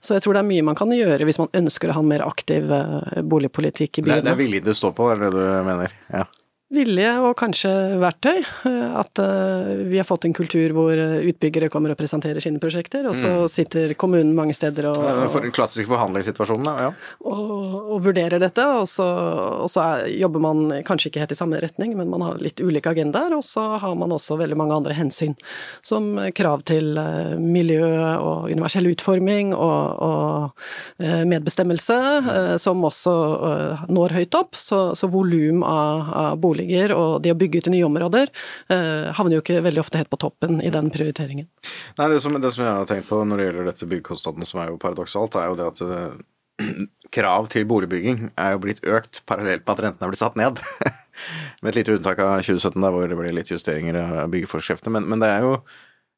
[0.01, 2.11] Så jeg tror det er mye man kan gjøre hvis man ønsker å ha en
[2.15, 2.73] mer aktiv
[3.29, 5.93] boligpolitikk i er- det er vilje det står på, er det du mener?
[6.13, 6.25] Ja.
[6.67, 7.71] Vilje og kanskje
[8.03, 8.41] verktøy.
[8.67, 12.59] eh, At eh, vi har fått en kultur hvor eh, utbyggere kommer og presenterer sine
[12.59, 16.67] prosjekter, og så sitter kommunen mange steder og, den klassiske forhandlingssituasjonen.
[16.67, 16.89] Ja.
[17.23, 19.07] og, og vurderer dette, og så,
[19.63, 22.59] og så er, jobber man kanskje ikke helt i samme retning, men man har litt
[22.59, 25.37] ulike agendaer, og så har man også veldig mange andre hensyn,
[25.87, 26.99] som krav til
[27.39, 32.01] miljø og universell utforming og, og medbestemmelse,
[32.63, 33.15] som også
[33.93, 34.59] når høyt opp.
[34.59, 38.31] Så, så volum av, av boliger og det å bygge ut i nye områder
[38.73, 41.49] eh, havner jo ikke veldig ofte helt på toppen i den prioriteringen.
[41.99, 44.63] Nei, det som, det som jeg har tenkt på når det gjelder dette byggekostnadene, som
[44.63, 49.23] er jo paradoksalt, er jo det at eh, krav til boligbygging er jo blitt økt
[49.29, 50.63] parallelt med at rentene er blitt satt ned.
[51.63, 54.97] med et lite unntak av 2017, der hvor det ble litt justeringer av byggeforskriftene.
[54.99, 55.59] Men, men det er jo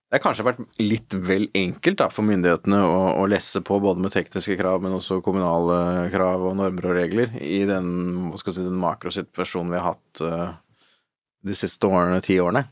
[0.09, 4.01] det har kanskje vært litt vel enkelt da, for myndighetene å, å lesse på både
[4.01, 8.79] med tekniske krav, men også kommunale krav og normer og regler i den, si, den
[8.81, 10.55] makrosituasjonen vi har hatt uh,
[11.45, 12.65] de siste årene, ti årene,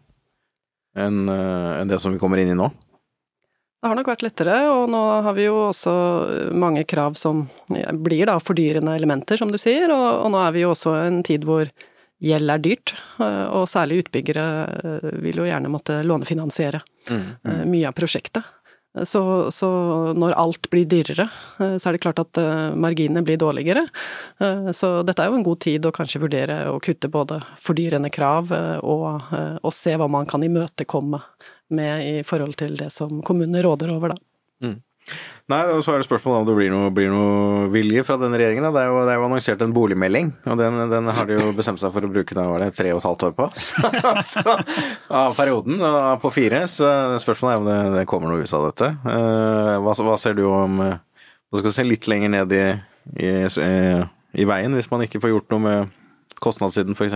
[0.96, 2.70] enn uh, en det som vi kommer inn i nå.
[3.84, 5.92] Det har nok vært lettere, og nå har vi jo også
[6.56, 10.64] mange krav som blir da fordyrende elementer, som du sier, og, og nå er vi
[10.64, 11.68] jo også en tid hvor
[12.24, 16.80] gjeld er dyrt, eh, og særlig utbyggere eh, vil jo gjerne måtte lånefinansiere
[17.12, 18.44] eh, mye av prosjektet.
[19.04, 19.20] Så,
[19.52, 19.68] så
[20.16, 21.26] når alt blir dyrere,
[21.60, 23.86] eh, så er det klart at eh, marginene blir dårligere.
[24.76, 28.52] Så dette er jo en god tid å kanskje vurdere å kutte både fordyrende krav
[28.84, 29.28] og,
[29.60, 31.20] og se hva man kan imøtekomme
[31.76, 34.68] med i forhold til det som kommunene råder over, da.
[35.46, 38.38] Nei, og så er det spørsmålet om det blir noe, blir noe vilje fra denne
[38.40, 38.64] regjeringen.
[38.74, 41.52] Det, er jo, det er jo annonsert en boligmelding, og den, den har de jo
[41.54, 43.46] bestemt seg for å bruke da var det tre og et halvt år på.
[44.32, 44.42] Så,
[45.14, 45.78] av perioden
[46.22, 46.90] på fire, så
[47.22, 48.90] spørsmålet er om det, det kommer noe ut av dette.
[49.14, 50.98] Eh, hva, hva ser du om eh,
[51.52, 52.64] Hva skal se litt lenger ned i,
[53.22, 53.32] i,
[54.42, 55.92] i veien, hvis man ikke får gjort noe med
[56.42, 57.14] kostnadssiden, f.eks.?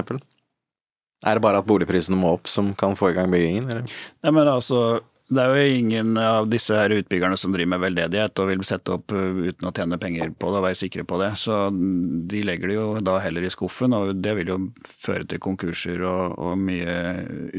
[1.26, 3.66] Er det bare at boligprisene må opp som kan få i gang byggingen?
[3.68, 3.96] Eller?
[4.22, 5.00] Nei, men altså,
[5.31, 8.97] det er jo ingen av disse her utbyggerne som driver med veldedighet og vil sette
[8.97, 11.31] opp uh, uten å tjene penger på det og være sikre på det.
[11.38, 14.59] Så de legger det jo da heller i skuffen, og det vil jo
[14.90, 16.99] føre til konkurser og, og mye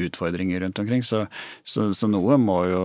[0.04, 1.04] utfordringer rundt omkring.
[1.06, 1.24] Så,
[1.64, 2.84] så, så noe må jo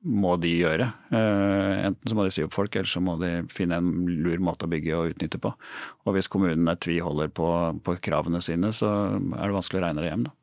[0.00, 0.86] må de gjøre.
[1.12, 4.40] Eh, enten så må de si opp folk, eller så må de finne en lur
[4.40, 5.52] måte å bygge og utnytte på.
[6.06, 7.48] Og hvis kommunene tviholder på,
[7.84, 10.36] på kravene sine, så er det vanskelig å regne det hjem, da.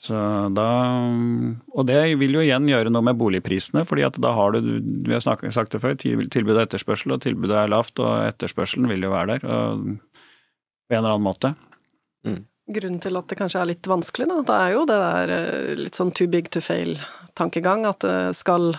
[0.00, 0.16] Så
[0.56, 0.66] da,
[1.76, 4.60] og det vil jo igjen gjøre noe med boligprisene, fordi at da har du,
[5.04, 8.14] vi har snakket, sagt det før, til- tilbud og etterspørsel, og tilbudet er lavt, og
[8.30, 9.82] etterspørselen vil jo være der og,
[10.88, 11.52] på en eller annen måte.
[12.70, 15.70] Grunnen til at det kanskje er litt vanskelig, da, det er jo det der eh,
[15.84, 17.84] litt sånn too big to fail-tankegang.
[17.90, 18.70] At det skal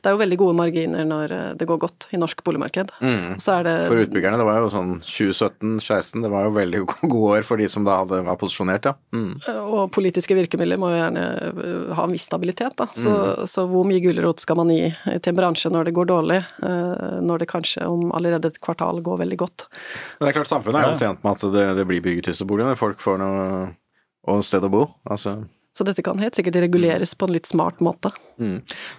[0.00, 2.92] Det er jo veldig gode marginer når eh, det går godt i norsk boligmarked.
[3.00, 3.38] Mm.
[3.42, 6.82] Så er det For utbyggerne, det var jo sånn 2017-2016, det var jo veldig
[7.14, 8.94] gode år for de som da hadde, var posisjonert, ja.
[9.16, 9.32] Mm.
[9.64, 12.88] Og politiske virkemidler må jo gjerne øh, ha en viss stabilitet, da.
[12.94, 13.14] Så,
[13.50, 17.42] så hvor mye gulrot skal man gi til en bransje når det går dårlig, når
[17.42, 19.66] det kanskje om allerede et kvartal går veldig godt?
[20.18, 22.46] Men det er klart, samfunnet er jo tjent med at det, det blir bygget disse
[22.48, 22.78] boligene.
[22.78, 23.44] Folk får noe
[24.28, 24.82] og sted å bo.
[25.08, 25.38] Altså,
[25.76, 28.10] Så dette kan helt sikkert reguleres på en litt smart måte.
[28.42, 28.56] mm.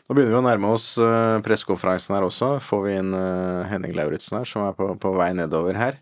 [0.08, 2.54] Nå begynner vi å nærme oss uh, pressekonferansen her også.
[2.64, 5.98] Får vi inn eh, Henning Lauritzen her, som er på, på vei nedover her.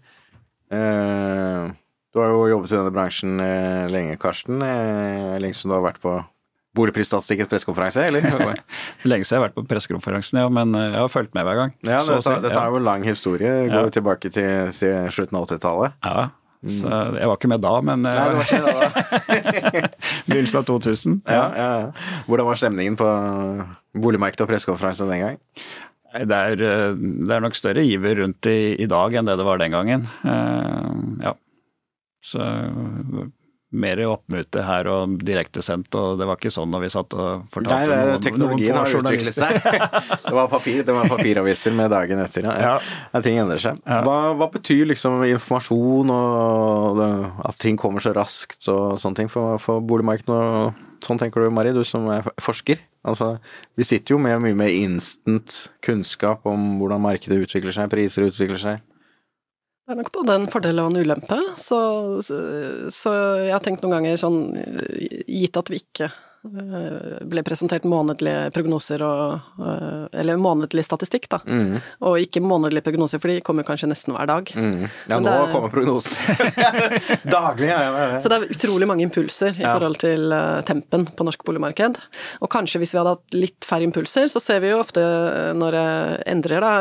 [0.69, 1.69] Eh,
[2.13, 3.37] du har jo jobbet i denne bransjen
[3.93, 4.61] lenge, Karsten.
[4.61, 6.15] Lenge som du har vært på
[6.77, 8.25] boligprisstatistikkens pressekonferanse, eller?
[9.09, 11.73] Lenge siden jeg har vært på pressekonferansen, ja, men jeg har fulgt med hver gang.
[11.85, 12.61] ja, dette, dette ja.
[12.65, 13.53] er jo en lang historie.
[13.69, 13.93] Går Ja.
[13.97, 15.97] tilbake til, til slutten av 80-tallet.
[16.05, 16.27] Ja,
[16.67, 18.79] så jeg var ikke med da, men Nei, det var ikke da.
[20.27, 21.19] begynnelsen av 2000.
[21.23, 22.17] Ja, ja, ja.
[22.27, 23.11] Hvordan var stemningen på
[23.95, 25.39] boligmarkedet og pressekonferansen den gang?
[26.09, 29.45] Det er, eh, det er nok større iver rundt i, i dag enn det det
[29.47, 30.07] var den gangen.
[30.25, 31.35] Uh, ja.
[32.25, 32.43] Så
[33.69, 37.77] mer oppmøte her og direktesendt, og det var ikke sånn når vi satt og fortalte
[37.77, 39.59] Nei, det, noen, teknologien noen har utviklet seg.
[40.25, 42.49] det var papir, det var papiraviser med dagen etter.
[42.49, 42.79] Ja.
[43.13, 43.21] Ja.
[43.25, 43.77] Ting endrer seg.
[43.85, 44.01] Ja.
[44.07, 49.61] Hva, hva betyr liksom informasjon og at ting kommer så raskt og sånne ting for,
[49.61, 50.33] for boligmarkedet?
[50.33, 52.81] Og sånn tenker du, Mari, du som er forsker.
[53.07, 53.35] Altså,
[53.79, 58.59] vi sitter jo med mye mer instant kunnskap om hvordan markedet utvikler seg, priser utvikler
[58.59, 58.81] seg.
[59.89, 61.37] Det er nok både en fordel og en ulempe.
[61.57, 61.77] Så,
[62.21, 62.35] så,
[62.93, 64.43] så jeg har tenkt noen ganger sånn
[65.25, 66.11] Gitt at vi ikke
[66.43, 71.39] ble presentert månedlige prognoser og øh, Eller månedlig statistikk, da.
[71.45, 74.51] Mm, Og ikke månedlige prognoser, for de kommer kanskje nesten hver dag.
[74.55, 74.85] mm.
[75.11, 76.15] Ja, nå er- kommer prognosen.
[77.29, 77.79] Daglig, ja.
[77.83, 78.19] ja, ja.
[78.23, 81.99] Så det er utrolig mange impulser i forhold til eh, tempen på norsk boligmarked.
[82.41, 85.51] Og kanskje hvis vi hadde hatt litt færre impulser, så ser vi jo ofte eh,
[85.59, 85.85] når det
[86.35, 86.73] endrer da,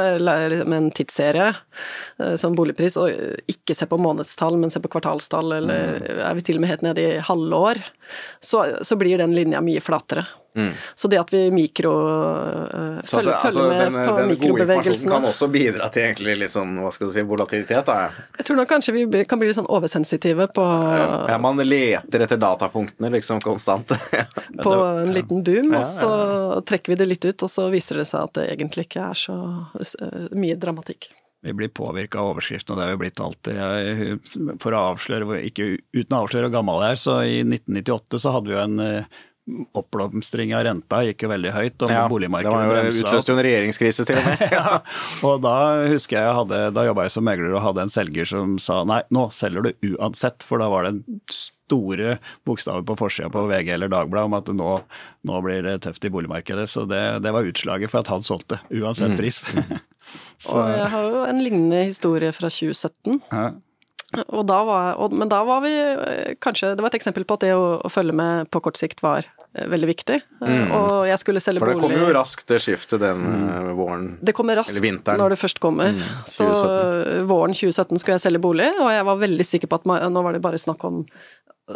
[0.64, 3.10] med en tidsserie eh, som boligpris, og
[3.50, 6.18] ikke se på månedstall, men se på kvartalstall, eller Mm.
[6.26, 7.78] er vi til og med helt nede i halvår,
[8.44, 10.26] så, så blir den linja mye flatere.
[10.98, 12.98] Så det at vi mikro Mm.
[13.04, 15.88] Så at følger, det- altså, følger med den, på den gode informasjonen kan også bidra
[15.92, 18.10] til egentlig litt sånn, hva skal du si, volatilitet, da.
[18.38, 20.64] Jeg tror nok kanskje vi kan bli litt sånn oversensitive på
[21.28, 23.86] Ja, man leter etter datapunktene liksom konstant.
[24.66, 26.10] på en liten boom, og så
[26.66, 29.14] trekker vi det litt ut, og så viser det seg at det egentlig ikke er
[29.14, 29.38] så
[29.78, 31.10] eh, mye dramatikk.
[31.42, 33.54] Vi blir påvirka av overskriftene, og det har vi blitt alltid.
[33.54, 38.18] Jeg, for å avsløre, ikke uten å avsløre hvor gammel jeg er, så i 1998
[38.18, 39.04] så hadde vi jo en eh,
[39.78, 43.08] oppblomstring av renta, gikk jo veldig høyt, og Ja, det boligmarkedet var jo bremsa opp.
[43.08, 44.42] utløste jo en regjeringskrise til og med.
[44.58, 44.78] ja,
[45.28, 45.54] og da
[45.94, 48.80] husker jeg jeg hadde, da jobba jeg som megler og hadde en selger som sa
[48.88, 51.30] nei, nå selger du uansett, for da var det en
[51.68, 52.14] store
[52.48, 54.70] bokstaver på forsida på VG eller Dagbladet om at nå,
[55.28, 56.64] nå blir det tøft i boligmarkedet.
[56.72, 59.42] Så det, det var utslaget for at han solgte, uansett pris.
[60.40, 63.18] Så, Og jeg har jo en lignende historie fra 2017.
[63.32, 63.48] ja.
[64.32, 67.36] Og da var, og, men da var vi eh, kanskje Det var et eksempel på
[67.36, 69.26] at det å, å følge med på kort sikt var
[69.72, 70.18] veldig viktig.
[70.40, 70.72] Mm.
[70.76, 73.72] Og jeg skulle selge bolig For det bolig kom jo raskt, det skiftet den mm.
[73.78, 74.06] våren.
[74.22, 74.78] Det kommer raskt.
[74.78, 76.02] Mm, når det først kommer.
[76.28, 76.48] så
[77.28, 80.36] våren 2017 skulle jeg selge bolig, og jeg var veldig sikker på at nå var
[80.36, 81.02] det bare snakk om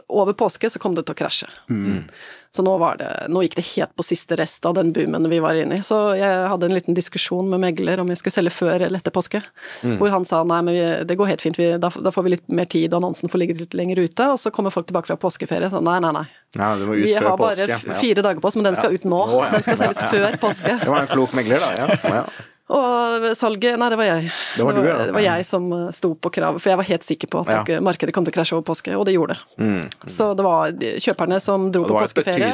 [0.09, 1.49] over påske så kom det til å krasje.
[1.71, 2.05] Mm.
[2.53, 5.39] Så nå, var det, nå gikk det helt på siste rest av den boomen vi
[5.41, 5.85] var inne i.
[5.85, 9.15] Så jeg hadde en liten diskusjon med megler om vi skulle selge før eller etter
[9.15, 9.41] påske.
[9.81, 9.95] Mm.
[10.01, 12.35] Hvor han sa nei, men vi, det går helt fint, vi, da, da får vi
[12.35, 14.29] litt mer tid, og annonsen får ligge litt lenger ute.
[14.35, 16.27] Og så kommer folk tilbake fra påskeferie og sa nei, nei, nei.
[16.61, 17.71] Ja, det var ut Vi har bare påske.
[17.81, 18.01] f- Ja.
[18.05, 19.23] fire dager på oss, men den skal ut nå.
[19.57, 20.77] Den skal selges før påske.
[20.85, 21.97] Det var en klok megler, da.
[22.05, 22.25] Ja.
[22.69, 22.77] Ja.
[22.79, 24.31] Og salget Nei, det var jeg.
[24.57, 24.95] Det var du, ja.
[25.09, 27.51] det var jeg som eh, sto på kravet, for jeg var helt sikker på at
[27.53, 27.79] Ja.
[27.79, 27.85] Mm.
[27.85, 29.91] markedet kom til å krasje over påske, og det gjorde det.
[30.11, 32.49] Så det var kjøperne som dro på påskeferie,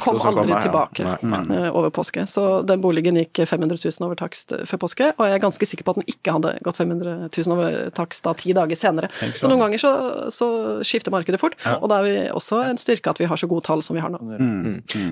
[0.00, 0.60] kom aldri kom ja.
[0.64, 1.58] tilbake Nei, nei.
[1.60, 2.24] eh, over påske.
[2.26, 5.68] Så den boligen gikk 500 000 over takst eh, før påske, og jeg er ganske
[5.70, 9.12] sikker på at den ikke hadde gått 500 000 over takst da ti dager senere.
[9.36, 9.92] Så noen ganger så,
[10.34, 10.50] så
[10.86, 13.66] skifter markedet fort, og da er vi også en styrke at vi har så gode
[13.68, 14.18] tall som vi har nå.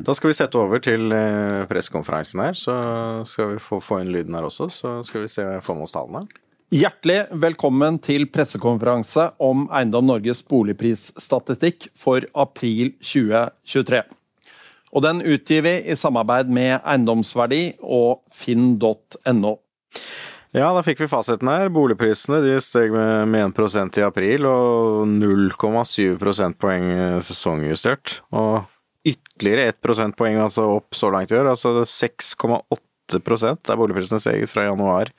[0.09, 1.13] Da skal vi sette over til
[1.69, 2.75] pressekonferansen her, så
[3.29, 4.71] skal vi få, få inn lyden her også.
[4.73, 6.27] Så skal vi se formålstallene.
[6.69, 14.03] Hjertelig velkommen til pressekonferanse om Eiendom Norges boligprisstatistikk for april 2023.
[14.93, 19.55] Og den utgir vi i samarbeid med Eiendomsverdi og finn.no.
[20.57, 21.69] Ja, da fikk vi fasiten her.
[21.73, 28.23] Boligprisene de steg med, med 1 i april og 0,7 prosentpoeng eh, sesongjustert.
[28.33, 28.65] Og
[29.09, 31.53] ytterligere 1 prosentpoeng altså opp så langt i år.
[31.53, 31.89] Altså det
[33.17, 35.13] er 6,8 er boligprisene steget fra januar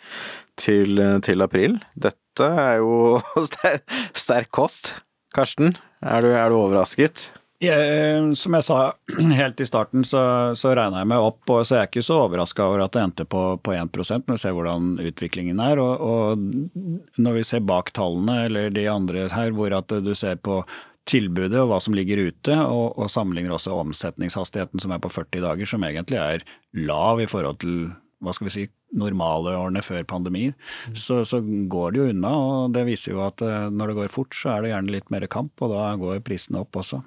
[0.59, 1.79] til, til april.
[1.95, 3.19] Dette er jo
[4.23, 4.93] sterk kost.
[5.35, 7.29] Karsten, er du, er du overrasket?
[7.59, 8.77] Jeg, som jeg sa
[9.41, 10.21] helt i starten, så,
[10.55, 13.01] så regna jeg meg opp, og så er jeg ikke så overraska over at det
[13.03, 15.81] endte på, på 1 når vi ser hvordan utviklingen er.
[15.83, 20.39] Og, og når vi ser bak tallene, eller de andre her, hvor at du ser
[20.39, 20.61] på
[21.09, 25.43] tilbudet og hva som ligger ute, og, og sammenligner også omsetningshastigheten som er på 40
[25.45, 26.45] dager, som egentlig er
[26.77, 28.65] lav i forhold til hva skal vi si,
[28.99, 30.49] normale årene før pandemi,
[30.97, 32.33] så, så går det jo unna.
[32.33, 35.13] og Det viser jo at eh, når det går fort, så er det gjerne litt
[35.13, 36.99] mer kamp, og da går prisene opp også.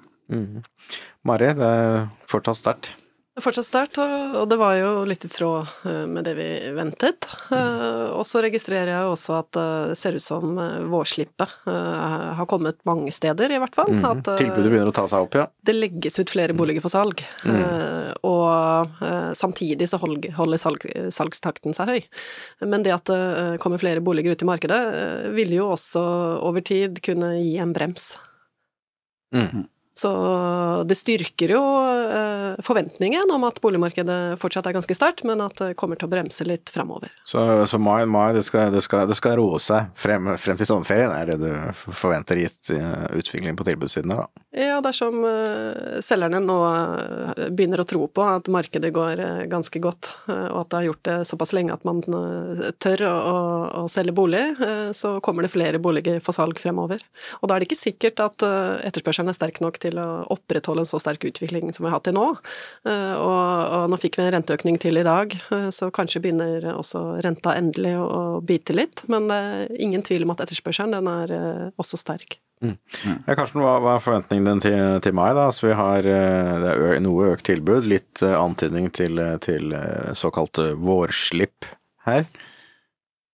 [1.27, 2.93] Mari, det er fortsatt sterkt.
[3.33, 6.45] Det er fortsatt sterkt, og det var jo litt i tråd eh, med det vi
[6.77, 7.25] ventet.
[7.49, 10.51] Eh, Og så registrerer jeg også at eh, det ser ut som
[10.91, 13.89] vårslippet har kommet mange steder, i hvert fall.
[14.05, 15.47] At eh, Tilbudet begynner å ta seg opp, ja.
[15.65, 17.25] det legges ut flere boliger for salg.
[17.41, 18.13] Mm.
[18.29, 19.01] Og
[19.33, 20.85] samtidig så holder salg,
[21.17, 21.99] salgstakten seg høy.
[22.69, 24.81] Men det at det kommer flere boliger ut i markedet,
[25.33, 26.05] vil jo også
[26.45, 28.11] over tid kunne gi en brems.
[29.33, 29.65] Mm.
[29.93, 30.09] Så
[30.89, 35.73] det styrker jo eh, forventningen om at boligmarkedet fortsatt er ganske sterkt, men at det
[35.79, 37.13] kommer til å bremse litt framover.
[37.29, 40.69] Så, så mai, mai det, skal, det, skal, det skal roe seg frem, frem til
[40.69, 44.43] sommerferien, er det du forventer gitt utvikling utviklingen på tilbudssiden her, da?
[44.53, 49.79] Ja, dersom uh, selgerne nå eh, begynner å tro på at markedet går eh, ganske
[49.81, 53.13] godt, eh, og at det har gjort det såpass lenge at man eh, tør å,
[53.13, 53.37] å,
[53.81, 57.01] å selge bolig, eh, så kommer det flere boliger for salg fremover.
[57.41, 60.85] Og da er det ikke sikkert at eh, etterspørselen er sterk nok til å opprettholde
[60.85, 62.29] en så sterk utvikling som vi har hatt til nå.
[62.87, 63.41] Eh, og,
[63.79, 67.57] og nå fikk vi en renteøkning til i dag, eh, så kanskje begynner også renta
[67.59, 71.37] endelig å, å bite litt, men det er ingen tvil om at etterspørselen den er
[71.37, 72.39] eh, også sterk.
[72.63, 75.33] Ja, Karsten, hva, hva er forventningen din til, til mai?
[75.35, 75.49] da?
[75.49, 79.75] Altså, vi har eh, det er noe økt tilbud, litt eh, antydning til, eh, til
[79.75, 81.67] eh, såkalt eh, vårslipp
[82.07, 82.27] her.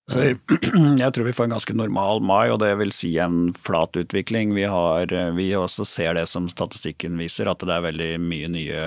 [0.09, 0.39] Så jeg,
[1.03, 4.55] jeg tror vi får en ganske normal mai, og det vil si en flat utvikling.
[4.57, 8.85] Vi, har, vi også ser det som statistikken viser, at det er veldig mye nye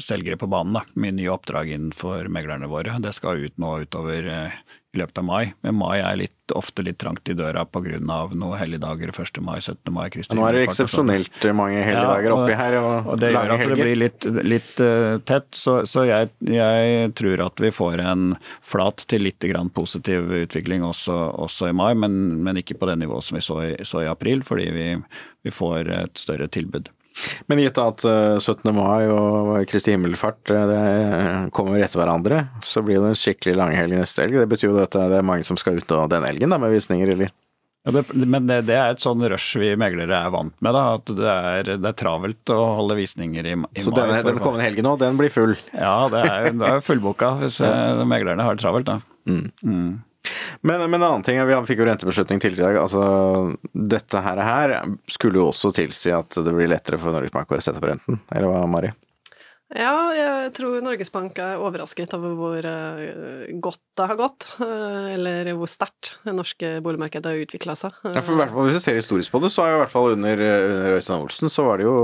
[0.00, 0.76] selgere på banen.
[0.78, 0.84] Da.
[0.94, 2.96] Mye nye oppdrag innenfor meglerne våre.
[3.02, 4.60] Det skal ut nå utover eh,
[4.92, 5.52] i løpet av mai.
[5.64, 7.96] Men mai er litt, ofte litt trangt i døra pga.
[8.02, 9.08] noen helligdager.
[9.08, 9.40] 1.
[9.40, 9.88] mai, 17.
[9.92, 10.72] mai, Kristi Nå er det sånn.
[10.72, 13.96] eksepsjonelt mange helligdager Ja, og- oppi her, og, Og det gjør at at det blir
[13.96, 19.22] litt, litt uh, tett, så, så jeg, jeg tror at vi får en flat til
[19.22, 23.36] litt grann positiv utvikling også, også i mai, men, men ikke på det nivået som
[23.36, 24.88] vi så i, så i april, fordi vi,
[25.42, 26.90] vi får et større tilbud.
[27.50, 28.72] Men gitt at eh, 17.
[28.76, 30.82] mai og Kristi himmelfart eh, det
[31.54, 34.40] kommer etter hverandre, så blir det en skikkelig langhelg neste helg.
[34.42, 36.74] Det betyr jo at det er mange som skal ut av den helgen da, med
[36.74, 37.32] visninger, eller?
[37.82, 40.82] Ja, det, men det, det er et sånn rush vi meglere er vant med, da,
[41.00, 44.20] at det er, det er travelt å holde visninger i, i Så mai.
[44.20, 45.56] Så den kommende helgen nå, den blir full.
[45.74, 49.00] Ja, det er, det er fullboka hvis eh, meglerne har det travelt, da.
[49.26, 49.98] Mm.
[50.62, 52.82] Men, men en annen ting, vi fikk jo rentebeslutning tidligere i dag.
[52.84, 54.74] Altså, dette her, her
[55.10, 58.22] skulle jo også tilsi at det blir lettere for Norges Bank å sette på renten,
[58.30, 58.92] eller hva, Mari?
[59.72, 65.06] Ja, jeg tror Norges Bank er overrasket over hvor eh, godt det har gått, eh,
[65.14, 67.96] eller hvor sterkt det norske boligmarkedet har utvikla seg.
[68.04, 69.82] Ja, for i hvert fall Hvis du ser historisk på det, så er jo i
[69.86, 71.96] hvert fall under, under Øystein Olsen, så var det jo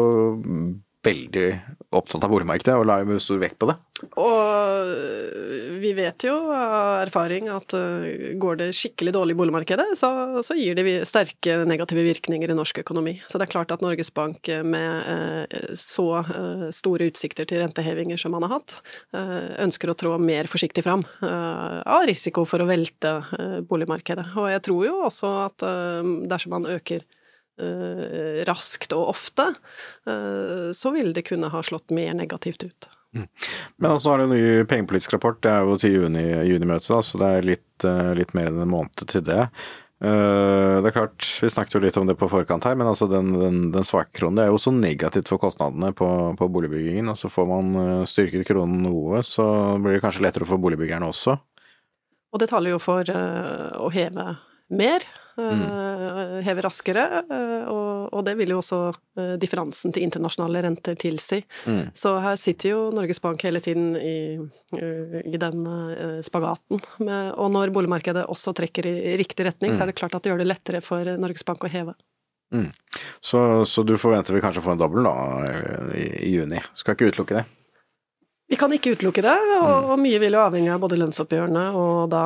[1.08, 1.48] veldig
[1.96, 3.78] opptatt av boligmarkedet og la jo stor vekt på det.
[4.20, 10.10] Og vi vet jo av erfaring at øh, går det skikkelig dårlig i boligmarkedet, så,
[10.44, 13.16] så gir det sterke negative virkninger i norsk økonomi.
[13.26, 18.20] Så det er klart at Norges Bank med øh, så øh, store utsikter til rentehevinger
[18.20, 18.78] som man har hatt,
[19.62, 23.12] ønsker å trå mer forsiktig fram av risiko for å velte
[23.68, 24.24] boligmarkedet.
[24.38, 25.64] Og jeg tror jo også at
[26.30, 27.04] dersom man øker
[28.48, 29.50] raskt og ofte,
[30.08, 32.88] øh, så vil det kunne ha slått mer negativt ut.
[33.16, 36.92] Men altså, nå er det en ny pengepolitisk rapport, det er jo til juni, junimøtet,
[37.08, 39.48] så det er litt, eh, litt mer enn en måned til det.
[39.98, 43.08] Eh, Det er klart, Vi snakket jo litt om det på forkant her, men altså
[43.10, 47.08] den, den, den svake kronen det er jo også negativt for kostnadene på, på boligbyggingen.
[47.08, 51.38] altså får man eh, styrket kronen noe, så blir det kanskje lettere for boligbyggerne også.
[52.28, 54.36] Og det taler jo for eh, å heve
[54.68, 55.02] mer,
[55.42, 58.78] eh, hever raskere, eh, og, og det vil jo også
[59.18, 61.40] eh, differansen til internasjonale renter tilsi.
[61.96, 64.38] Så her sitter jo Norges Bank hele tiden i,
[65.24, 65.66] i den
[66.24, 66.80] spagaten.
[67.00, 70.42] Og når boligmarkedet også trekker i riktig retning, så er det klart at det gjør
[70.42, 71.96] det lettere for Norges Bank å heve.
[73.20, 75.14] Så, så du forventer vi kanskje å få en dobbel da,
[75.92, 76.62] i, i juni.
[76.78, 77.46] Skal ikke utelukke det.
[78.48, 82.08] Vi kan ikke utelukke det, og, og mye vil jo avhenge av både lønnsoppgjørene og
[82.12, 82.22] da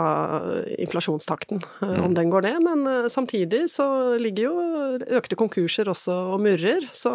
[0.78, 2.60] inflasjonstakten, eh, om den går ned.
[2.62, 3.86] Men eh, samtidig så
[4.20, 4.54] ligger jo
[5.18, 7.10] økte konkurser også og murrer, så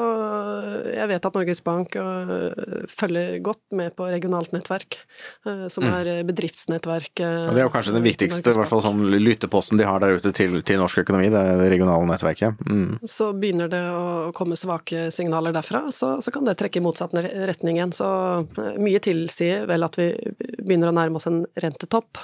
[0.91, 4.99] jeg vet at Norges Bank eh, følger godt med på regionalt nettverk,
[5.47, 7.14] eh, som er bedriftsnettverk.
[7.24, 10.18] Og det er jo kanskje den viktigste, i hvert fall sånn lytteposten de har der
[10.20, 12.60] ute til, til norsk økonomi, det det regionale nettverket.
[12.68, 12.99] Mm.
[13.08, 17.16] Så begynner det å komme svake signaler derfra, så, så kan det trekke i motsatt
[17.16, 17.95] retning igjen.
[17.95, 18.08] Så
[18.43, 20.11] eh, mye tilsier vel at vi
[20.57, 22.17] begynner å nærme oss en rentetopp,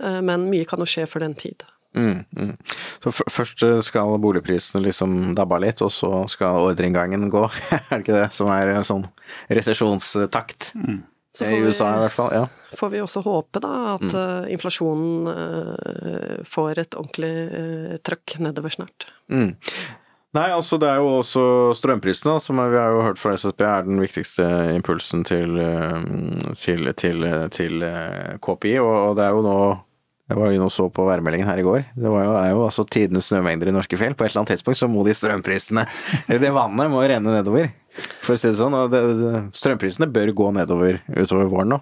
[0.00, 1.64] eh, men mye kan jo skje før den tid.
[1.94, 2.56] Mm, mm.
[3.02, 7.44] Så f først skal boligprisene liksom dabbe av litt, og så skal ordreinngangen gå.
[7.72, 9.04] er det ikke det som er sånn
[9.50, 10.72] resesjonstakt?
[11.32, 12.46] Så I får vi- USA i hvert fall, ja.
[12.76, 18.72] Får vi også håpe da at eh, inflasjonen uh, får et ordentlig uh, trøkk nedover
[18.72, 19.08] snart.
[19.32, 19.54] Mm.
[20.32, 21.42] Nei, altså det er jo også
[21.76, 25.98] strømprisene, som vi har jo hørt fra SSB er den viktigste impulsen til, eh,
[26.56, 29.56] til, til, til eh, KPI, og det er jo nå
[30.32, 31.82] jeg var inne og så på værmeldingen her i går.
[31.98, 34.14] Det var jo, er jo altså tidenes snømengder i norske fjell.
[34.16, 35.82] På et eller annet tidspunkt så må de strømprisene,
[36.28, 37.68] eller det vannet, må renne nedover.
[38.22, 38.76] For å si det sånn.
[38.78, 41.80] Og det, det, strømprisene bør gå nedover utover våren nå.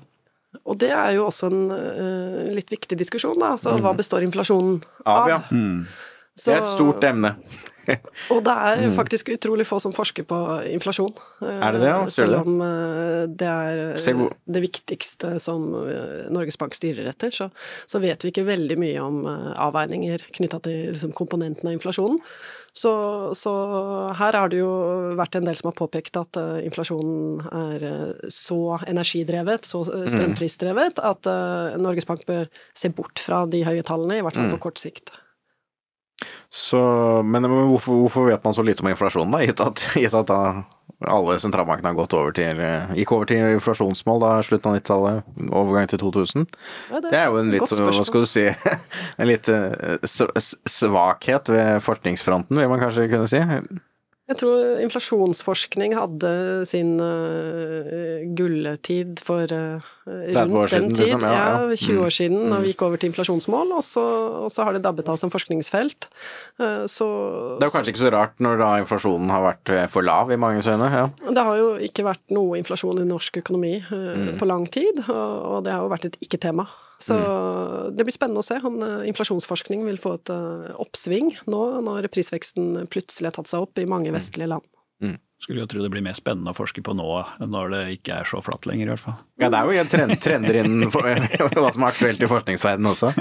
[0.67, 3.53] Og det er jo også en uh, litt viktig diskusjon, da.
[3.55, 5.29] Altså hva består inflasjonen Av, av?
[5.31, 5.39] ja.
[6.35, 7.37] Så- Det er et stort emne.
[8.35, 10.39] Og det er faktisk utrolig få som forsker på
[10.75, 11.13] inflasjon.
[11.43, 12.07] Eh, Er det det, ja?
[12.13, 17.51] Selv om eh, det er eh, det viktigste som eh, Norges Bank styrer etter, så,
[17.91, 22.21] så vet vi ikke veldig mye om eh, avveininger knytta til liksom, komponenten av inflasjonen.
[22.71, 22.91] Så,
[23.35, 23.51] så
[24.15, 24.69] her har det jo
[25.19, 29.97] vært en del som har påpekt at uh, inflasjonen er uh, så energidrevet, så Mm.
[29.97, 34.37] eh, strømprisdrevet, at eh, Norges Bank bør se bort fra de høye tallene, i hvert
[34.39, 34.45] Mm.
[34.47, 35.11] fall på kort sikt.
[36.51, 36.81] Så,
[37.23, 39.43] men men hvorfor, hvorfor vet man så lite om inflasjonen, da?
[39.47, 40.41] Gitt at, gitt at da
[41.09, 45.31] alle sentralbankene har gått over til eh, Gikk over til inflasjonsmål da slutten av 90-tallet,
[45.49, 46.49] overgang til 2000.
[46.91, 48.45] Ja, Det er jo en litt, hva skal du si,
[49.21, 50.11] en litt eh,
[50.75, 53.41] svakhet ved forskningsfronten, vil man kanskje kunne si.
[54.31, 56.29] Jeg tror inflasjonsforskning hadde
[56.71, 61.01] sin uh, gulletid for uh, 30 år rundt den tid.
[61.03, 61.49] liksom, ja, ja.
[61.67, 62.15] ja, 20 år Mm.
[62.15, 64.05] siden, da vi gikk over til inflasjonsmål, og så,
[64.47, 66.07] og så har det dabbet av som forskningsfelt.
[66.63, 67.09] Uh, så
[67.59, 70.39] Det er jo kanskje ikke så rart når da inflasjonen har vært for lav i
[70.41, 70.91] manges øyne.
[70.95, 71.09] ja.
[71.27, 74.39] Det har jo ikke vært noe inflasjon i norsk økonomi uh, Mm.
[74.39, 76.67] på lang tid, og, og det har jo vært et ikke-tema.
[77.01, 77.97] Så Mm.
[77.97, 82.11] det blir spennende å se om uh, inflasjonsforskning vil få et uh, oppsving nå når
[82.13, 83.95] prisveksten plutselig har tatt seg opp i Mm.
[83.97, 84.67] mange vestlige land.
[85.41, 87.07] Skulle jo tro det blir mer spennende å forske på nå
[87.49, 89.15] når det ikke er så flatt lenger, i hvert fall.
[89.41, 93.15] Ja, det er jo helt trend, trender innen hva som er aktuelt i forskningsverdenen også.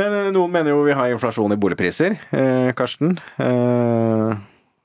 [0.00, 2.16] Men eh, noen mener jo vi har inflasjon i boligpriser.
[2.32, 4.32] Eh, Karsten, eh,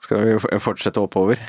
[0.04, 1.40] skal vi fortsette oppover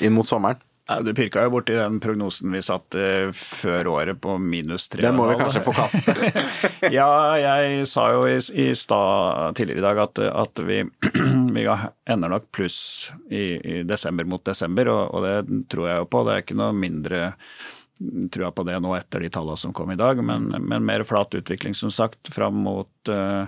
[0.00, 0.56] inn mot sommeren?
[0.88, 5.00] Ja, Du pirka jo borti den prognosen vi satte før året på minus tre.
[5.00, 6.12] Den må vi kanskje få kaste.
[6.12, 6.90] forkaste.
[6.98, 7.08] ja,
[7.40, 10.82] jeg sa jo i, i stad tidligere i dag at, at vi,
[11.56, 12.78] vi ender nok pluss
[13.30, 16.24] i, i desember mot desember, og, og det tror jeg jo på.
[16.26, 17.24] Det er ikke noe mindre
[18.34, 21.32] trua på det nå etter de tallene som kom i dag, men, men mer flat
[21.38, 23.46] utvikling som sagt fram mot uh,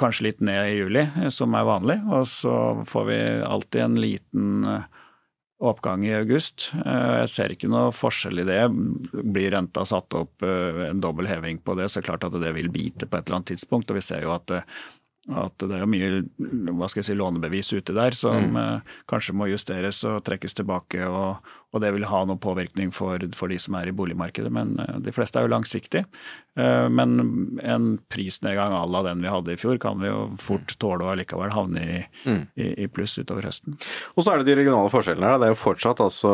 [0.00, 1.98] kanskje litt ned i juli, eh, som er vanlig.
[2.10, 2.54] Og så
[2.88, 5.04] får vi alltid en liten eh,
[5.58, 6.70] oppgang i august.
[6.84, 8.60] Eh, Jeg ser ikke noe forskjell i det.
[9.12, 12.38] Blir renta satt opp eh, en dobbel heving på det, så er det klart at
[12.42, 13.90] det vil bite på et eller annet tidspunkt.
[13.90, 14.76] Og vi ser jo at, eh,
[15.32, 16.10] at det er mye
[16.76, 18.84] hva skal jeg si, lånebevis ute der som mm.
[19.10, 21.08] kanskje må justeres og trekkes tilbake.
[21.08, 24.52] Og, og det vil ha noen påvirkning for, for de som er i boligmarkedet.
[24.54, 26.06] Men eh, de fleste er jo langsiktige.
[26.56, 30.76] Eh, Men en prisnedgang à la den vi hadde i fjor, kan vi jo fort
[30.80, 32.00] tåle og allikevel havne i,
[32.30, 33.76] i, i pluss utover høsten.
[34.14, 35.42] Og så er det de regionale forskjellene her.
[35.42, 36.32] Det er jo fortsatt altså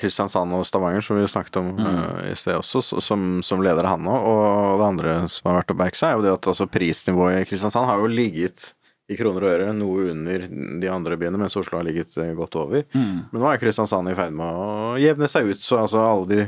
[0.00, 2.02] Kristiansand og Stavanger, som vi snakket om mm.
[2.30, 4.16] i sted også, som, som leder han nå.
[4.16, 7.42] Og det andre som har vært å merke seg, er jo det at altså, prisnivået
[7.42, 8.70] i Kristiansand har jo ligget
[9.10, 10.44] i kroner og øre noe under
[10.80, 12.84] de andre byene, mens Oslo har ligget eh, godt over.
[12.94, 16.44] Men nå er Kristiansand i ferd med å jevne seg ut, så altså alle de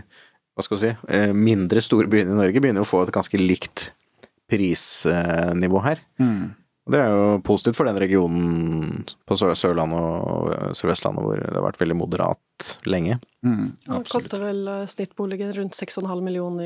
[0.52, 3.38] hva skal vi si, eh, mindre store byene i Norge begynner å få et ganske
[3.40, 3.90] likt
[4.52, 6.02] prisnivå her.
[6.82, 11.54] Og Det er jo positivt for den regionen på Sør Sørlandet og Sør-Vestlandet hvor det
[11.54, 12.40] har vært veldig moderat
[12.86, 13.18] lenge.
[13.42, 16.62] Det koster vel eh, snittboligen rundt 6,5 millioner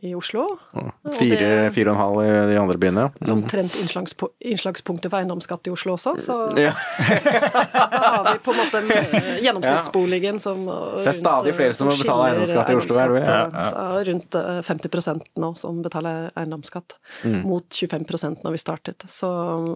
[0.00, 0.46] i, i Oslo.
[0.72, 3.04] Og Fire, det- fire og en halv i de andre byene.
[3.20, 3.32] ja.
[3.34, 6.72] Omtrent innslagspunktet for eiendomsskatt i Oslo også, så Ja.
[7.28, 11.96] da har vi på en måte eh, gjennomsnittsboligen som Det er stadig flere som må
[11.98, 14.08] betale eiendomsskatt i Oslo, er det vel?
[14.08, 17.42] Rundt eh, 50% nå som betaler eiendomsskatt, Mm.
[17.48, 19.02] mot 25% når vi startet.
[19.10, 19.28] Så,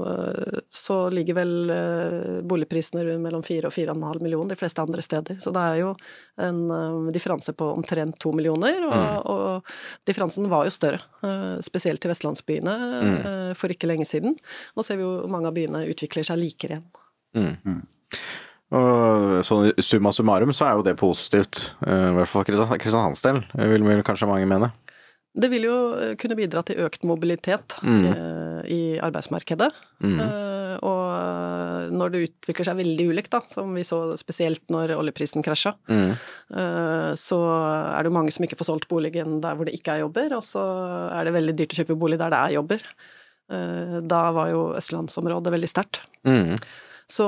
[0.07, 5.03] eh, så ligger vel eh, boligprisene rundt mellom 4 og 4,5 millioner de fleste andre
[5.03, 5.41] steder.
[5.43, 5.91] Så det er jo
[6.39, 9.27] en eh, differanse på omtrent to millioner, og, Mm.
[9.27, 9.75] og
[10.09, 11.01] differansen var jo større.
[11.23, 13.17] Uh, spesielt til vestlandsbyene Mm.
[13.27, 14.37] eh, for ikke lenge siden.
[14.77, 16.81] Nå ser vi jo mange av byene utvikler seg likere
[17.35, 17.83] igjen.
[18.73, 23.43] Og sånn summa summarum så er jo det positivt, i hvert fall for Kristiansands del,
[23.75, 24.71] vil vel kanskje mange mene.
[25.33, 25.77] Det vil jo
[26.21, 28.05] kunne bidra til økt mobilitet Mm.
[28.05, 29.71] eh, i arbeidsmarkedet.
[30.05, 30.19] Mm.
[30.21, 31.02] Eh, og
[31.93, 36.13] når det utvikler seg veldig ulikt, da, som vi så spesielt når oljeprisen krasja, Mm.
[36.57, 37.39] eh, så
[37.97, 40.37] er det jo mange som ikke får solgt boligen der hvor det ikke er jobber,
[40.39, 40.63] og så
[41.13, 42.81] er det veldig dyrt å kjøpe bolig der det er jobber.
[43.51, 46.01] Eh, Da var jo østlandsområdet veldig sterkt.
[46.25, 46.57] Mm.
[47.11, 47.27] Så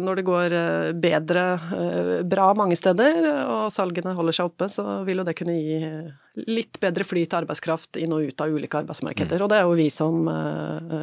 [0.00, 1.44] når det går eh, bedre,
[1.76, 5.78] eh, bra mange steder, og salgene holder seg oppe, så vil jo det kunne gi
[5.82, 6.10] eh,
[6.48, 9.42] litt bedre flyt av arbeidskraft inn og ut av ulike arbeidsmarkeder.
[9.44, 10.28] Og det er jo vi som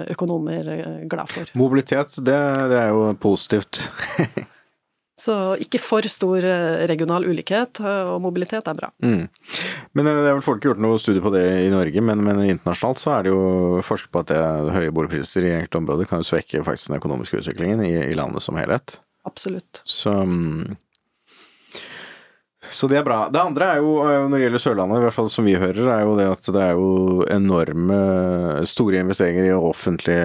[0.08, 0.72] økonomer
[1.12, 1.52] glad for.
[1.60, 2.38] Mobilitet, det,
[2.72, 3.84] det er jo positivt.
[5.18, 8.92] Så ikke for stor eh, regional ulikhet, eh, og mobilitet er bra.
[9.02, 9.26] Mm.
[9.98, 12.44] Men eh, det er vel folk gjort noe studie på det i Norge, men, men
[12.46, 14.42] internasjonalt så er det jo forsket på at det,
[14.76, 18.46] høye boligpriser i enkelte områder kan jo svekke faktisk den økonomiske utviklingen i, i landet
[18.46, 19.00] som helhet.
[19.28, 19.82] Absolutt.
[19.90, 20.78] Så mm,
[22.72, 23.18] så det er bra.
[23.34, 25.88] Det andre er jo, eh, når det gjelder Sørlandet, i hvert fall som vi hører,
[25.94, 28.00] er jo det at det er jo enorme,
[28.68, 30.18] store investeringer i offentlig,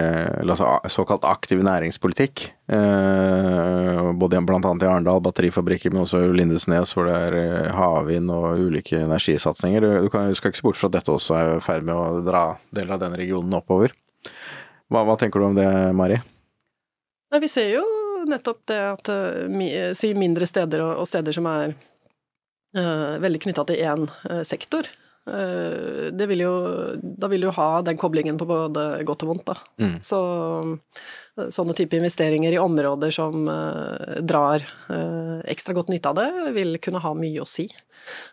[0.42, 2.44] altså såkalt aktiv næringspolitikk.
[2.72, 8.60] Eh, både annet i Arendal, batterifabrikker, men også Lindesnes, hvor det er eh, havvind og
[8.66, 9.88] ulike energisatsinger.
[10.06, 11.96] Du, kan, du skal ikke se bort fra at dette også er i ferd med
[11.96, 13.94] å dra deler av den regionen oppover.
[14.92, 16.20] Hva, hva tenker du om det, Mari?
[17.32, 17.84] Nei, vi ser jo
[18.28, 21.74] nettopp det at eh, si mindre steder og, steder som er
[23.22, 24.88] veldig knytta til én eh, sektor.
[25.28, 26.54] eh, det vil jo,
[27.02, 29.56] da vil du ha den koblingen på både godt og vondt, da.
[29.82, 29.96] Mm.
[30.00, 30.20] Så
[31.36, 36.30] eh, sånne type investeringer i områder som eh, drar eh, ekstra godt nytte av det,
[36.56, 37.68] vil kunne ha mye å si.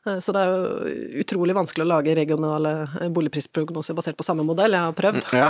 [0.06, 4.46] Eh, Så det er jo utrolig vanskelig å lage regionale eh, boligprisprognoser basert på samme
[4.48, 4.76] modell.
[4.76, 5.34] Jeg har prøvd.
[5.36, 5.50] Ja,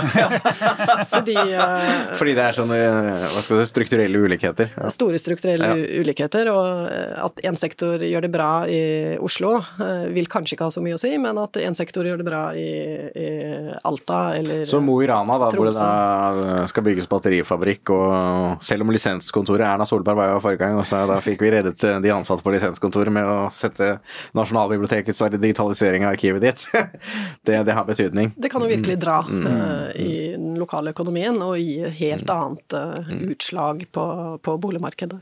[1.14, 2.80] Fordi eh, Fordi det er sånne
[3.36, 4.72] si, strukturelle ulikheter.
[4.76, 4.90] Ja.
[4.92, 6.90] store strukturelle ulikheter, og
[7.30, 8.80] at én sektor gjør det bra i
[9.22, 9.58] Oslo,
[10.14, 12.42] vil kanskje ikke ha så mye å si, men at én sektor gjør det bra
[12.58, 12.68] i,
[13.16, 13.28] i
[13.86, 18.86] Alta eller Så Mo i Rana, da, hvor det da skal bygges batterifabrikk, og selv
[18.86, 22.14] om lisenskontoret Erna Solberg var jo forrige gang, og så da fikk vi reddet de
[22.14, 23.96] ansatte på lisenskontoret med å sette
[24.34, 26.66] Nasjonalbibliotekets digitalisering av arkivet ditt.
[27.44, 28.32] Det, det har betydning.
[28.36, 29.00] Det kan jo virkelig Mm.
[29.00, 29.18] dra
[29.50, 32.36] eh, i den lokale økonomien og gi helt Mm.
[32.36, 35.20] annet eh, utslag på, på boligmarkedet.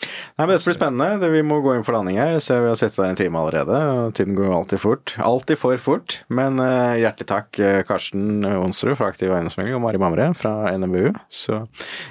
[0.00, 1.30] Nei, men Dette blir spennende.
[1.32, 2.38] Vi må gå inn for landing her.
[2.42, 3.76] Ser vi har sett der en time allerede.
[3.76, 5.14] og Tiden går jo alltid fort.
[5.20, 6.18] Alltid for fort.
[6.32, 11.12] Men uh, hjertelig takk, eh, Karsten Onsrud fra Aktiv eiendomsmegler og Mari Mamre fra NMBU.
[11.32, 11.62] Så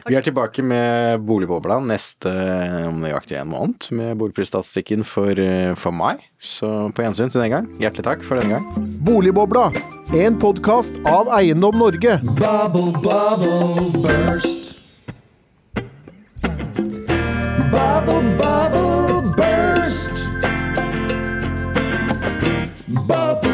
[0.08, 5.40] vi er tilbake med Boligbobla neste eh, om nøyaktig en måned med boligprisstatistikken for,
[5.80, 6.18] for mai.
[6.40, 7.70] Så på gjensyn til den gang.
[7.82, 8.88] Hjertelig takk for denne gang.
[9.06, 9.70] Boligbobla,
[10.20, 12.20] en podkast av Eiendom Norge.
[12.40, 14.69] Bubble, bubble, burst.
[17.80, 20.10] bubble, bubble burst.
[23.08, 23.49] Bubble.